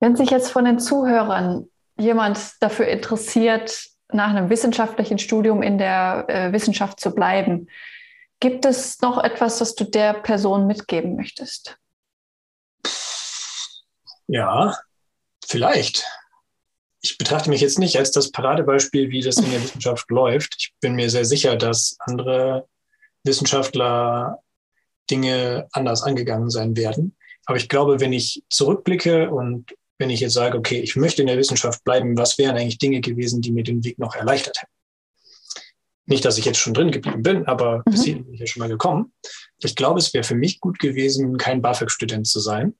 Wenn 0.00 0.16
sich 0.16 0.30
jetzt 0.30 0.50
von 0.50 0.64
den 0.64 0.78
Zuhörern 0.78 1.68
jemand 1.98 2.54
dafür 2.60 2.86
interessiert, 2.86 3.88
nach 4.10 4.30
einem 4.30 4.48
wissenschaftlichen 4.48 5.18
Studium 5.18 5.62
in 5.62 5.76
der 5.76 6.24
äh, 6.28 6.52
Wissenschaft 6.52 7.00
zu 7.00 7.14
bleiben, 7.14 7.68
gibt 8.40 8.64
es 8.64 9.00
noch 9.00 9.22
etwas, 9.22 9.60
was 9.60 9.74
du 9.74 9.84
der 9.84 10.14
Person 10.14 10.66
mitgeben 10.66 11.16
möchtest? 11.16 11.76
Ja, 14.26 14.76
vielleicht 15.44 16.04
ich 17.00 17.18
betrachte 17.18 17.50
mich 17.50 17.60
jetzt 17.60 17.78
nicht 17.78 17.96
als 17.96 18.10
das 18.10 18.30
Paradebeispiel, 18.30 19.10
wie 19.10 19.20
das 19.20 19.38
in 19.38 19.50
der 19.50 19.62
Wissenschaft 19.62 20.10
läuft. 20.10 20.54
Ich 20.58 20.72
bin 20.80 20.94
mir 20.94 21.10
sehr 21.10 21.24
sicher, 21.24 21.56
dass 21.56 21.96
andere 22.00 22.66
Wissenschaftler 23.24 24.42
Dinge 25.10 25.68
anders 25.72 26.02
angegangen 26.02 26.50
sein 26.50 26.76
werden. 26.76 27.16
Aber 27.46 27.56
ich 27.56 27.68
glaube, 27.68 28.00
wenn 28.00 28.12
ich 28.12 28.42
zurückblicke 28.50 29.30
und 29.30 29.74
wenn 29.98 30.10
ich 30.10 30.20
jetzt 30.20 30.34
sage, 30.34 30.58
okay, 30.58 30.80
ich 30.80 30.96
möchte 30.96 31.22
in 31.22 31.28
der 31.28 31.38
Wissenschaft 31.38 31.82
bleiben, 31.84 32.16
was 32.16 32.36
wären 32.38 32.56
eigentlich 32.56 32.78
Dinge 32.78 33.00
gewesen, 33.00 33.40
die 33.40 33.52
mir 33.52 33.64
den 33.64 33.84
Weg 33.84 33.98
noch 33.98 34.14
erleichtert 34.14 34.60
hätten? 34.60 34.72
Nicht, 36.08 36.24
dass 36.24 36.38
ich 36.38 36.44
jetzt 36.44 36.58
schon 36.58 36.74
drin 36.74 36.90
geblieben 36.90 37.22
bin, 37.22 37.46
aber 37.46 37.78
mhm. 37.78 37.90
bis 37.90 38.04
hierhin 38.04 38.24
bin 38.24 38.34
ich 38.34 38.40
ja 38.40 38.46
schon 38.46 38.60
mal 38.60 38.68
gekommen. 38.68 39.12
Ich 39.58 39.76
glaube, 39.76 39.98
es 39.98 40.12
wäre 40.14 40.24
für 40.24 40.34
mich 40.34 40.60
gut 40.60 40.78
gewesen, 40.78 41.36
kein 41.36 41.62
BAföG-Student 41.62 42.26
zu 42.26 42.40
sein, 42.40 42.74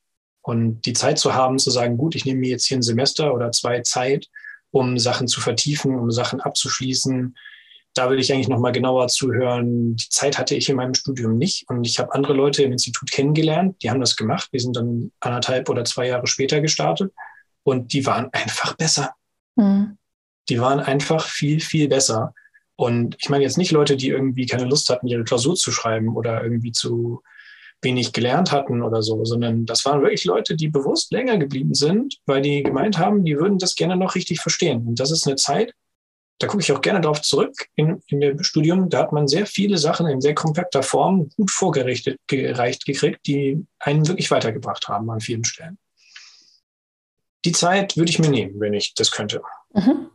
und 0.48 0.86
die 0.86 0.94
Zeit 0.94 1.18
zu 1.18 1.34
haben, 1.34 1.58
zu 1.58 1.70
sagen, 1.70 1.98
gut, 1.98 2.14
ich 2.14 2.24
nehme 2.24 2.40
mir 2.40 2.48
jetzt 2.48 2.64
hier 2.64 2.78
ein 2.78 2.82
Semester 2.82 3.34
oder 3.34 3.52
zwei 3.52 3.82
Zeit, 3.82 4.28
um 4.70 4.98
Sachen 4.98 5.28
zu 5.28 5.42
vertiefen, 5.42 5.98
um 5.98 6.10
Sachen 6.10 6.40
abzuschließen. 6.40 7.36
Da 7.92 8.08
will 8.08 8.18
ich 8.18 8.32
eigentlich 8.32 8.48
nochmal 8.48 8.72
genauer 8.72 9.08
zuhören. 9.08 9.96
Die 9.96 10.08
Zeit 10.08 10.38
hatte 10.38 10.54
ich 10.54 10.70
in 10.70 10.76
meinem 10.76 10.94
Studium 10.94 11.36
nicht. 11.36 11.68
Und 11.68 11.86
ich 11.86 11.98
habe 11.98 12.14
andere 12.14 12.32
Leute 12.32 12.62
im 12.62 12.72
Institut 12.72 13.10
kennengelernt, 13.10 13.76
die 13.82 13.90
haben 13.90 14.00
das 14.00 14.16
gemacht. 14.16 14.48
Wir 14.50 14.60
sind 14.60 14.74
dann 14.74 15.12
anderthalb 15.20 15.68
oder 15.68 15.84
zwei 15.84 16.06
Jahre 16.06 16.26
später 16.26 16.62
gestartet. 16.62 17.12
Und 17.62 17.92
die 17.92 18.06
waren 18.06 18.32
einfach 18.32 18.74
besser. 18.74 19.12
Mhm. 19.54 19.98
Die 20.48 20.60
waren 20.60 20.80
einfach 20.80 21.26
viel, 21.26 21.60
viel 21.60 21.88
besser. 21.88 22.32
Und 22.78 23.16
ich 23.18 23.28
meine 23.28 23.42
jetzt 23.42 23.58
nicht 23.58 23.72
Leute, 23.72 23.96
die 23.96 24.08
irgendwie 24.08 24.46
keine 24.46 24.64
Lust 24.64 24.88
hatten, 24.88 25.08
ihre 25.08 25.24
Klausur 25.24 25.56
zu 25.56 25.72
schreiben 25.72 26.16
oder 26.16 26.42
irgendwie 26.42 26.72
zu, 26.72 27.22
wenig 27.82 28.12
gelernt 28.12 28.50
hatten 28.50 28.82
oder 28.82 29.02
so, 29.02 29.24
sondern 29.24 29.66
das 29.66 29.84
waren 29.84 30.02
wirklich 30.02 30.24
Leute, 30.24 30.56
die 30.56 30.68
bewusst 30.68 31.12
länger 31.12 31.38
geblieben 31.38 31.74
sind, 31.74 32.18
weil 32.26 32.42
die 32.42 32.62
gemeint 32.62 32.98
haben, 32.98 33.24
die 33.24 33.36
würden 33.36 33.58
das 33.58 33.76
gerne 33.76 33.96
noch 33.96 34.14
richtig 34.14 34.40
verstehen. 34.40 34.86
Und 34.86 34.98
das 34.98 35.10
ist 35.10 35.26
eine 35.26 35.36
Zeit, 35.36 35.74
da 36.40 36.46
gucke 36.46 36.62
ich 36.62 36.72
auch 36.72 36.80
gerne 36.80 37.00
darauf 37.00 37.22
zurück 37.22 37.66
in, 37.74 38.00
in 38.06 38.20
dem 38.20 38.42
Studium. 38.42 38.90
Da 38.90 39.00
hat 39.00 39.12
man 39.12 39.26
sehr 39.26 39.46
viele 39.46 39.76
Sachen 39.78 40.06
in 40.06 40.20
sehr 40.20 40.34
kompakter 40.34 40.82
Form 40.82 41.30
gut 41.36 41.50
vorgerichtet, 41.50 42.20
gereicht 42.26 42.84
gekriegt, 42.84 43.26
die 43.26 43.64
einen 43.80 44.06
wirklich 44.06 44.30
weitergebracht 44.30 44.88
haben 44.88 45.10
an 45.10 45.20
vielen 45.20 45.44
Stellen. 45.44 45.78
Die 47.44 47.52
Zeit 47.52 47.96
würde 47.96 48.10
ich 48.10 48.18
mir 48.18 48.30
nehmen, 48.30 48.60
wenn 48.60 48.74
ich 48.74 48.94
das 48.94 49.10
könnte. 49.10 49.42
Mhm. 49.72 50.10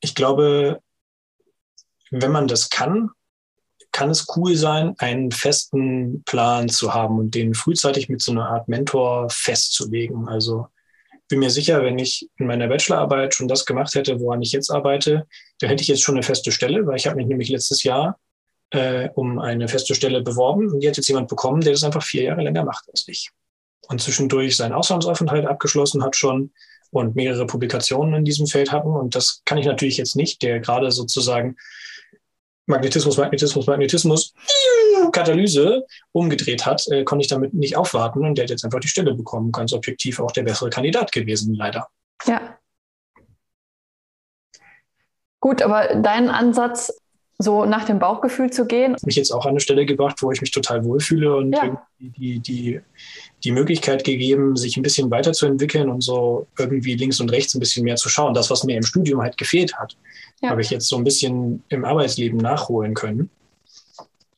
Ich 0.00 0.14
glaube, 0.14 0.80
wenn 2.10 2.32
man 2.32 2.48
das 2.48 2.70
kann, 2.70 3.10
kann 3.92 4.10
es 4.10 4.26
cool 4.36 4.56
sein, 4.56 4.94
einen 4.98 5.30
festen 5.30 6.22
Plan 6.24 6.68
zu 6.68 6.92
haben 6.92 7.18
und 7.18 7.34
den 7.34 7.54
frühzeitig 7.54 8.08
mit 8.08 8.20
so 8.20 8.32
einer 8.32 8.48
Art 8.48 8.68
Mentor 8.68 9.28
festzulegen. 9.30 10.28
Also 10.28 10.66
bin 11.28 11.40
mir 11.40 11.50
sicher, 11.50 11.82
wenn 11.82 11.98
ich 11.98 12.28
in 12.36 12.46
meiner 12.46 12.68
Bachelorarbeit 12.68 13.34
schon 13.34 13.48
das 13.48 13.64
gemacht 13.64 13.94
hätte, 13.94 14.20
woran 14.20 14.42
ich 14.42 14.52
jetzt 14.52 14.70
arbeite, 14.70 15.26
dann 15.58 15.70
hätte 15.70 15.82
ich 15.82 15.88
jetzt 15.88 16.02
schon 16.02 16.14
eine 16.14 16.22
feste 16.22 16.52
Stelle, 16.52 16.86
weil 16.86 16.96
ich 16.96 17.06
habe 17.06 17.16
mich 17.16 17.26
nämlich 17.26 17.48
letztes 17.48 17.82
Jahr 17.82 18.18
äh, 18.70 19.08
um 19.14 19.38
eine 19.38 19.68
feste 19.68 19.94
Stelle 19.94 20.22
beworben 20.22 20.70
und 20.70 20.80
die 20.80 20.88
hat 20.88 20.96
jetzt 20.96 21.08
jemand 21.08 21.28
bekommen, 21.28 21.62
der 21.62 21.72
das 21.72 21.84
einfach 21.84 22.02
vier 22.02 22.24
Jahre 22.24 22.42
länger 22.42 22.64
macht 22.64 22.84
als 22.90 23.08
ich. 23.08 23.30
Und 23.88 24.00
zwischendurch 24.00 24.56
seinen 24.56 24.72
Auslandsaufenthalt 24.72 25.46
abgeschlossen 25.46 26.02
hat 26.04 26.16
schon 26.16 26.52
und 26.90 27.16
mehrere 27.16 27.46
Publikationen 27.46 28.14
in 28.14 28.24
diesem 28.24 28.46
Feld 28.46 28.72
hatten. 28.72 28.88
Und 28.88 29.14
das 29.14 29.42
kann 29.44 29.58
ich 29.58 29.66
natürlich 29.66 29.96
jetzt 29.96 30.16
nicht, 30.16 30.42
der 30.42 30.60
gerade 30.60 30.90
sozusagen 30.90 31.56
Magnetismus, 32.66 33.16
Magnetismus, 33.16 33.66
Magnetismus, 33.66 34.34
Katalyse 35.12 35.86
umgedreht 36.12 36.66
hat, 36.66 36.86
äh, 36.88 37.04
konnte 37.04 37.22
ich 37.22 37.28
damit 37.28 37.54
nicht 37.54 37.76
aufwarten 37.76 38.24
und 38.24 38.36
der 38.36 38.44
hat 38.44 38.50
jetzt 38.50 38.64
einfach 38.64 38.80
die 38.80 38.88
Stelle 38.88 39.14
bekommen. 39.14 39.52
Ganz 39.52 39.72
objektiv 39.72 40.20
auch 40.20 40.32
der 40.32 40.42
bessere 40.42 40.70
Kandidat 40.70 41.12
gewesen, 41.12 41.54
leider. 41.54 41.88
Ja. 42.26 42.58
Gut, 45.40 45.62
aber 45.62 45.94
dein 45.94 46.28
Ansatz, 46.28 46.92
so 47.38 47.66
nach 47.66 47.84
dem 47.84 47.98
Bauchgefühl 47.98 48.50
zu 48.50 48.66
gehen. 48.66 48.94
Hat 48.94 49.04
mich 49.04 49.16
jetzt 49.16 49.30
auch 49.30 49.44
an 49.44 49.50
eine 49.50 49.60
Stelle 49.60 49.84
gebracht, 49.84 50.22
wo 50.22 50.32
ich 50.32 50.40
mich 50.40 50.50
total 50.50 50.84
wohlfühle 50.84 51.36
und 51.36 51.52
ja. 51.52 51.82
die, 51.98 52.40
die, 52.40 52.80
die 53.44 53.52
Möglichkeit 53.52 54.04
gegeben, 54.04 54.56
sich 54.56 54.76
ein 54.76 54.82
bisschen 54.82 55.10
weiterzuentwickeln 55.10 55.90
und 55.90 56.02
so 56.02 56.46
irgendwie 56.58 56.94
links 56.94 57.20
und 57.20 57.30
rechts 57.30 57.54
ein 57.54 57.60
bisschen 57.60 57.84
mehr 57.84 57.96
zu 57.96 58.08
schauen. 58.08 58.32
Das, 58.32 58.50
was 58.50 58.64
mir 58.64 58.76
im 58.76 58.82
Studium 58.82 59.20
halt 59.20 59.36
gefehlt 59.36 59.76
hat, 59.78 59.96
ja. 60.40 60.50
habe 60.50 60.62
ich 60.62 60.70
jetzt 60.70 60.88
so 60.88 60.96
ein 60.96 61.04
bisschen 61.04 61.62
im 61.68 61.84
Arbeitsleben 61.84 62.38
nachholen 62.38 62.94
können. 62.94 63.30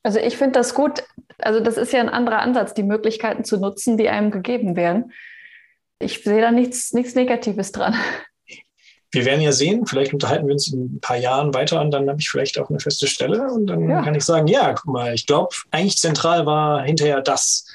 Also 0.02 0.18
ich 0.18 0.36
finde 0.36 0.52
das 0.52 0.74
gut. 0.74 1.04
Also 1.38 1.60
das 1.60 1.76
ist 1.76 1.92
ja 1.92 2.00
ein 2.00 2.08
anderer 2.08 2.40
Ansatz, 2.40 2.74
die 2.74 2.82
Möglichkeiten 2.82 3.44
zu 3.44 3.58
nutzen, 3.58 3.96
die 3.96 4.08
einem 4.08 4.32
gegeben 4.32 4.74
werden. 4.74 5.12
Ich 6.00 6.24
sehe 6.24 6.40
da 6.40 6.50
nichts, 6.50 6.92
nichts 6.92 7.14
Negatives 7.14 7.70
dran 7.70 7.94
wir 9.10 9.24
werden 9.24 9.40
ja 9.40 9.52
sehen, 9.52 9.86
vielleicht 9.86 10.12
unterhalten 10.12 10.46
wir 10.46 10.52
uns 10.52 10.72
in 10.72 10.96
ein 10.96 11.00
paar 11.00 11.16
Jahren 11.16 11.54
weiter 11.54 11.80
und 11.80 11.90
dann 11.90 12.08
habe 12.08 12.20
ich 12.20 12.28
vielleicht 12.28 12.58
auch 12.58 12.68
eine 12.68 12.80
feste 12.80 13.06
Stelle 13.06 13.50
und 13.50 13.66
dann 13.66 13.88
ja. 13.88 14.02
kann 14.02 14.14
ich 14.14 14.24
sagen, 14.24 14.46
ja, 14.48 14.74
guck 14.74 14.92
mal, 14.92 15.14
ich 15.14 15.26
glaube, 15.26 15.54
eigentlich 15.70 15.96
zentral 15.96 16.44
war 16.44 16.82
hinterher 16.82 17.22
das. 17.22 17.66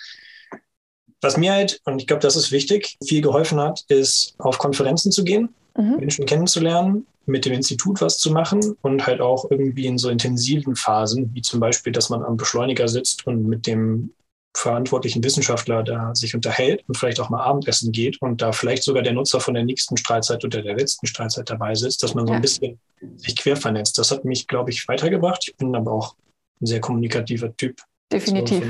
Was 1.22 1.38
mir 1.38 1.54
halt, 1.54 1.82
und 1.86 2.00
ich 2.00 2.08
glaube, 2.08 2.22
das 2.22 2.36
ist 2.36 2.52
wichtig, 2.52 2.98
viel 3.04 3.22
geholfen 3.22 3.60
hat, 3.60 3.84
ist 3.88 4.36
auf 4.38 4.60
Konferenzen 4.60 5.12
zu 5.12 5.24
gehen, 5.24 5.50
mhm. 5.76 5.98
Menschen 5.98 6.26
kennenzulernen, 6.26 7.08
mit 7.26 7.46
dem 7.46 7.54
Institut 7.54 8.02
was 8.02 8.17
zu 8.17 8.32
machen 8.32 8.76
und 8.82 9.08
halt 9.08 9.22
auch 9.22 9.50
irgendwie 9.50 9.86
in 9.86 9.98
so 9.98 10.10
intensiven 10.10 10.76
Phasen, 10.76 11.34
wie 11.34 11.41
zum 11.41 11.60
Beispiel, 11.60 11.93
dass 11.93 12.10
man 12.10 12.24
am 12.24 12.38
Beschleuniger 12.38 12.88
sitzt 12.88 13.26
und 13.26 13.48
mit 13.48 13.65
dem 13.65 14.12
verantwortlichen 14.56 15.24
Wissenschaftler 15.24 15.84
da 15.84 16.13
sich 16.13 16.36
unterhält 16.36 16.84
und 16.88 16.98
vielleicht 16.98 17.20
auch 17.20 17.30
mal 17.30 17.44
Abendessen 17.44 17.92
geht 17.92 18.22
und 18.22 18.42
da 18.42 18.52
vielleicht 18.52 18.84
sogar 18.84 19.02
der 19.02 19.13
Nutzer 19.13 19.39
von 19.39 19.54
der 19.54 19.63
nächsten 19.63 19.98
Strahlzeit 19.98 20.44
oder 20.46 20.62
der 20.62 20.76
letzten 20.76 21.08
Strahlzeit 21.08 21.50
dabei 21.50 21.74
sitzt, 21.76 22.04
dass 22.04 22.13
man 22.13 22.28
so 22.28 22.34
ein 22.34 22.42
bisschen 22.42 22.80
sich 23.18 23.36
quer 23.36 23.56
vernetzt. 23.56 23.98
Das 23.98 24.12
hat 24.12 24.26
mich, 24.26 24.48
glaube 24.48 24.70
ich, 24.70 24.88
weitergebracht. 24.88 25.48
Ich 25.48 25.58
bin 25.58 25.76
aber 25.76 25.92
auch 25.92 26.16
ein 26.62 26.68
sehr 26.68 26.80
kommunikativer 26.80 27.56
Typ. 27.58 27.82
Definitiv. 28.12 28.63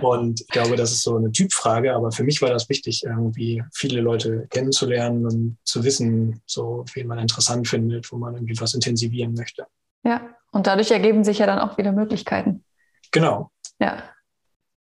So 0.00 0.08
und 0.08 0.40
ich 0.40 0.48
glaube, 0.48 0.76
das 0.76 0.92
ist 0.92 1.02
so 1.02 1.16
eine 1.16 1.30
Typfrage, 1.30 1.94
aber 1.94 2.10
für 2.10 2.24
mich 2.24 2.42
war 2.42 2.50
das 2.50 2.68
wichtig, 2.68 3.04
irgendwie 3.04 3.62
viele 3.72 4.00
Leute 4.00 4.46
kennenzulernen 4.50 5.24
und 5.24 5.56
zu 5.64 5.84
wissen, 5.84 6.42
so 6.46 6.84
wen 6.94 7.06
man 7.06 7.20
interessant 7.20 7.68
findet, 7.68 8.10
wo 8.10 8.16
man 8.16 8.34
irgendwie 8.34 8.60
was 8.60 8.74
intensivieren 8.74 9.34
möchte. 9.34 9.66
Ja, 10.04 10.28
und 10.50 10.66
dadurch 10.66 10.90
ergeben 10.90 11.22
sich 11.22 11.38
ja 11.38 11.46
dann 11.46 11.58
auch 11.60 11.78
wieder 11.78 11.92
Möglichkeiten. 11.92 12.64
Genau. 13.12 13.50
Ja, 13.80 14.02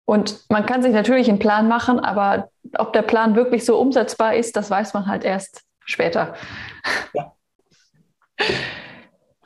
und 0.08 0.46
man 0.50 0.65
kann 0.65 0.82
sich 0.82 0.93
natürlich 0.93 1.28
einen 1.28 1.38
Plan 1.38 1.67
machen, 1.67 2.00
aber 2.00 2.50
ob 2.78 2.93
der 2.93 3.02
Plan 3.02 3.36
wirklich 3.36 3.65
so 3.65 3.78
umsetzbar 3.78 4.36
ist, 4.36 4.56
das 4.56 4.72
weiß 4.72 4.93
man 4.93 5.06
halt 5.06 5.26
erst 5.26 5.63
später. 5.84 6.34
Ja. 7.13 7.34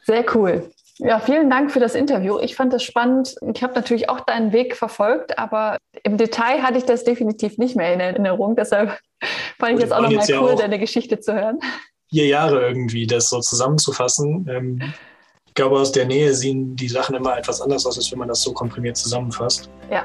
Sehr 0.03 0.23
cool. 0.35 0.69
Ja, 0.99 1.19
vielen 1.19 1.49
Dank 1.49 1.71
für 1.71 1.79
das 1.79 1.95
Interview. 1.95 2.37
Ich 2.39 2.55
fand 2.55 2.71
das 2.73 2.83
spannend. 2.83 3.33
Ich 3.55 3.63
habe 3.63 3.73
natürlich 3.73 4.07
auch 4.07 4.19
deinen 4.19 4.53
Weg 4.53 4.75
verfolgt, 4.75 5.39
aber 5.39 5.77
im 6.03 6.17
Detail 6.17 6.61
hatte 6.61 6.77
ich 6.77 6.85
das 6.85 7.03
definitiv 7.03 7.57
nicht 7.57 7.75
mehr 7.75 7.91
in 7.93 7.99
Erinnerung. 7.99 8.55
Deshalb 8.55 8.99
fand 9.59 9.73
ich 9.73 9.79
jetzt 9.79 9.93
auch 9.93 10.01
nochmal 10.01 10.27
cool, 10.29 10.49
ja 10.49 10.55
deine 10.55 10.77
Geschichte 10.77 11.19
zu 11.19 11.33
hören. 11.33 11.57
Vier 12.11 12.27
Jahre 12.27 12.67
irgendwie, 12.67 13.07
das 13.07 13.29
so 13.29 13.39
zusammenzufassen. 13.39 14.47
Ähm, 14.47 14.93
ich 15.47 15.55
glaube, 15.55 15.79
aus 15.79 15.91
der 15.91 16.05
Nähe 16.05 16.35
sehen 16.35 16.75
die 16.75 16.87
Sachen 16.87 17.15
immer 17.15 17.35
etwas 17.35 17.61
anders 17.61 17.85
aus, 17.87 17.97
als 17.97 18.11
wenn 18.11 18.19
man 18.19 18.27
das 18.27 18.43
so 18.43 18.53
komprimiert 18.53 18.95
zusammenfasst. 18.95 19.69
Ja, 19.89 20.03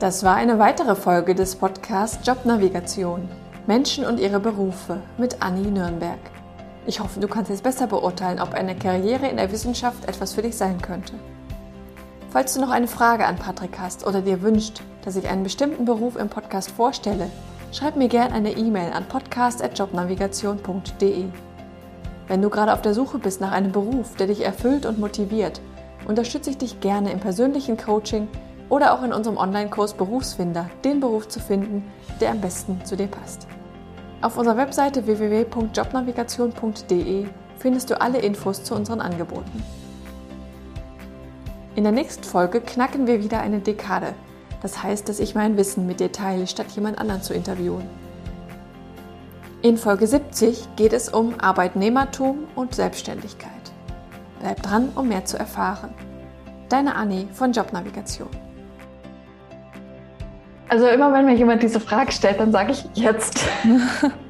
das 0.00 0.24
war 0.24 0.34
eine 0.34 0.58
weitere 0.58 0.96
Folge 0.96 1.34
des 1.34 1.56
Podcasts 1.56 2.26
Jobnavigation. 2.26 3.28
Menschen 3.66 4.06
und 4.06 4.18
ihre 4.18 4.40
Berufe 4.40 5.02
mit 5.18 5.42
Anni 5.42 5.70
Nürnberg. 5.70 6.18
Ich 6.86 7.00
hoffe, 7.00 7.20
du 7.20 7.28
kannst 7.28 7.50
jetzt 7.50 7.62
besser 7.62 7.86
beurteilen, 7.86 8.40
ob 8.40 8.54
eine 8.54 8.74
Karriere 8.74 9.28
in 9.28 9.36
der 9.36 9.52
Wissenschaft 9.52 10.08
etwas 10.08 10.32
für 10.32 10.40
dich 10.40 10.56
sein 10.56 10.80
könnte. 10.80 11.12
Falls 12.30 12.54
du 12.54 12.62
noch 12.62 12.70
eine 12.70 12.86
Frage 12.86 13.26
an 13.26 13.36
Patrick 13.36 13.78
hast 13.78 14.06
oder 14.06 14.22
dir 14.22 14.40
wünscht, 14.40 14.80
dass 15.04 15.16
ich 15.16 15.28
einen 15.28 15.42
bestimmten 15.42 15.84
Beruf 15.84 16.16
im 16.16 16.30
Podcast 16.30 16.70
vorstelle, 16.70 17.30
schreib 17.70 17.96
mir 17.96 18.08
gerne 18.08 18.34
eine 18.34 18.52
E-Mail 18.52 18.94
an 18.94 19.06
podcast.jobnavigation.de. 19.06 21.26
Wenn 22.26 22.40
du 22.40 22.48
gerade 22.48 22.72
auf 22.72 22.80
der 22.80 22.94
Suche 22.94 23.18
bist 23.18 23.42
nach 23.42 23.52
einem 23.52 23.72
Beruf, 23.72 24.16
der 24.16 24.28
dich 24.28 24.46
erfüllt 24.46 24.86
und 24.86 24.98
motiviert, 24.98 25.60
unterstütze 26.08 26.48
ich 26.48 26.56
dich 26.56 26.80
gerne 26.80 27.12
im 27.12 27.20
persönlichen 27.20 27.76
Coaching 27.76 28.28
oder 28.70 28.94
auch 28.94 29.02
in 29.02 29.12
unserem 29.12 29.36
Online-Kurs 29.36 29.92
Berufsfinder, 29.94 30.70
den 30.84 31.00
Beruf 31.00 31.26
zu 31.28 31.40
finden, 31.40 31.90
der 32.20 32.30
am 32.30 32.40
besten 32.40 32.84
zu 32.84 32.96
dir 32.96 33.08
passt. 33.08 33.48
Auf 34.22 34.38
unserer 34.38 34.56
Webseite 34.56 35.06
www.jobnavigation.de 35.06 37.26
findest 37.58 37.90
du 37.90 38.00
alle 38.00 38.18
Infos 38.18 38.64
zu 38.64 38.74
unseren 38.74 39.00
Angeboten. 39.00 39.62
In 41.74 41.84
der 41.84 41.92
nächsten 41.92 42.24
Folge 42.24 42.60
knacken 42.60 43.06
wir 43.06 43.22
wieder 43.22 43.40
eine 43.40 43.60
Dekade. 43.60 44.14
Das 44.62 44.82
heißt, 44.82 45.08
dass 45.08 45.20
ich 45.20 45.34
mein 45.34 45.56
Wissen 45.56 45.86
mit 45.86 46.00
dir 46.00 46.12
teile, 46.12 46.46
statt 46.46 46.70
jemand 46.72 46.98
anderen 46.98 47.22
zu 47.22 47.34
interviewen. 47.34 47.88
In 49.62 49.76
Folge 49.76 50.06
70 50.06 50.76
geht 50.76 50.92
es 50.92 51.08
um 51.08 51.34
Arbeitnehmertum 51.38 52.46
und 52.54 52.74
Selbstständigkeit. 52.74 53.50
Bleib 54.40 54.62
dran, 54.62 54.90
um 54.94 55.08
mehr 55.08 55.24
zu 55.24 55.38
erfahren. 55.38 55.92
Deine 56.68 56.94
Anni 56.94 57.26
von 57.32 57.52
Jobnavigation. 57.52 58.28
Also 60.70 60.86
immer 60.86 61.12
wenn 61.12 61.24
mir 61.24 61.34
jemand 61.34 61.64
diese 61.64 61.80
Frage 61.80 62.12
stellt, 62.12 62.38
dann 62.38 62.52
sage 62.52 62.70
ich 62.70 62.84
jetzt. 62.94 63.44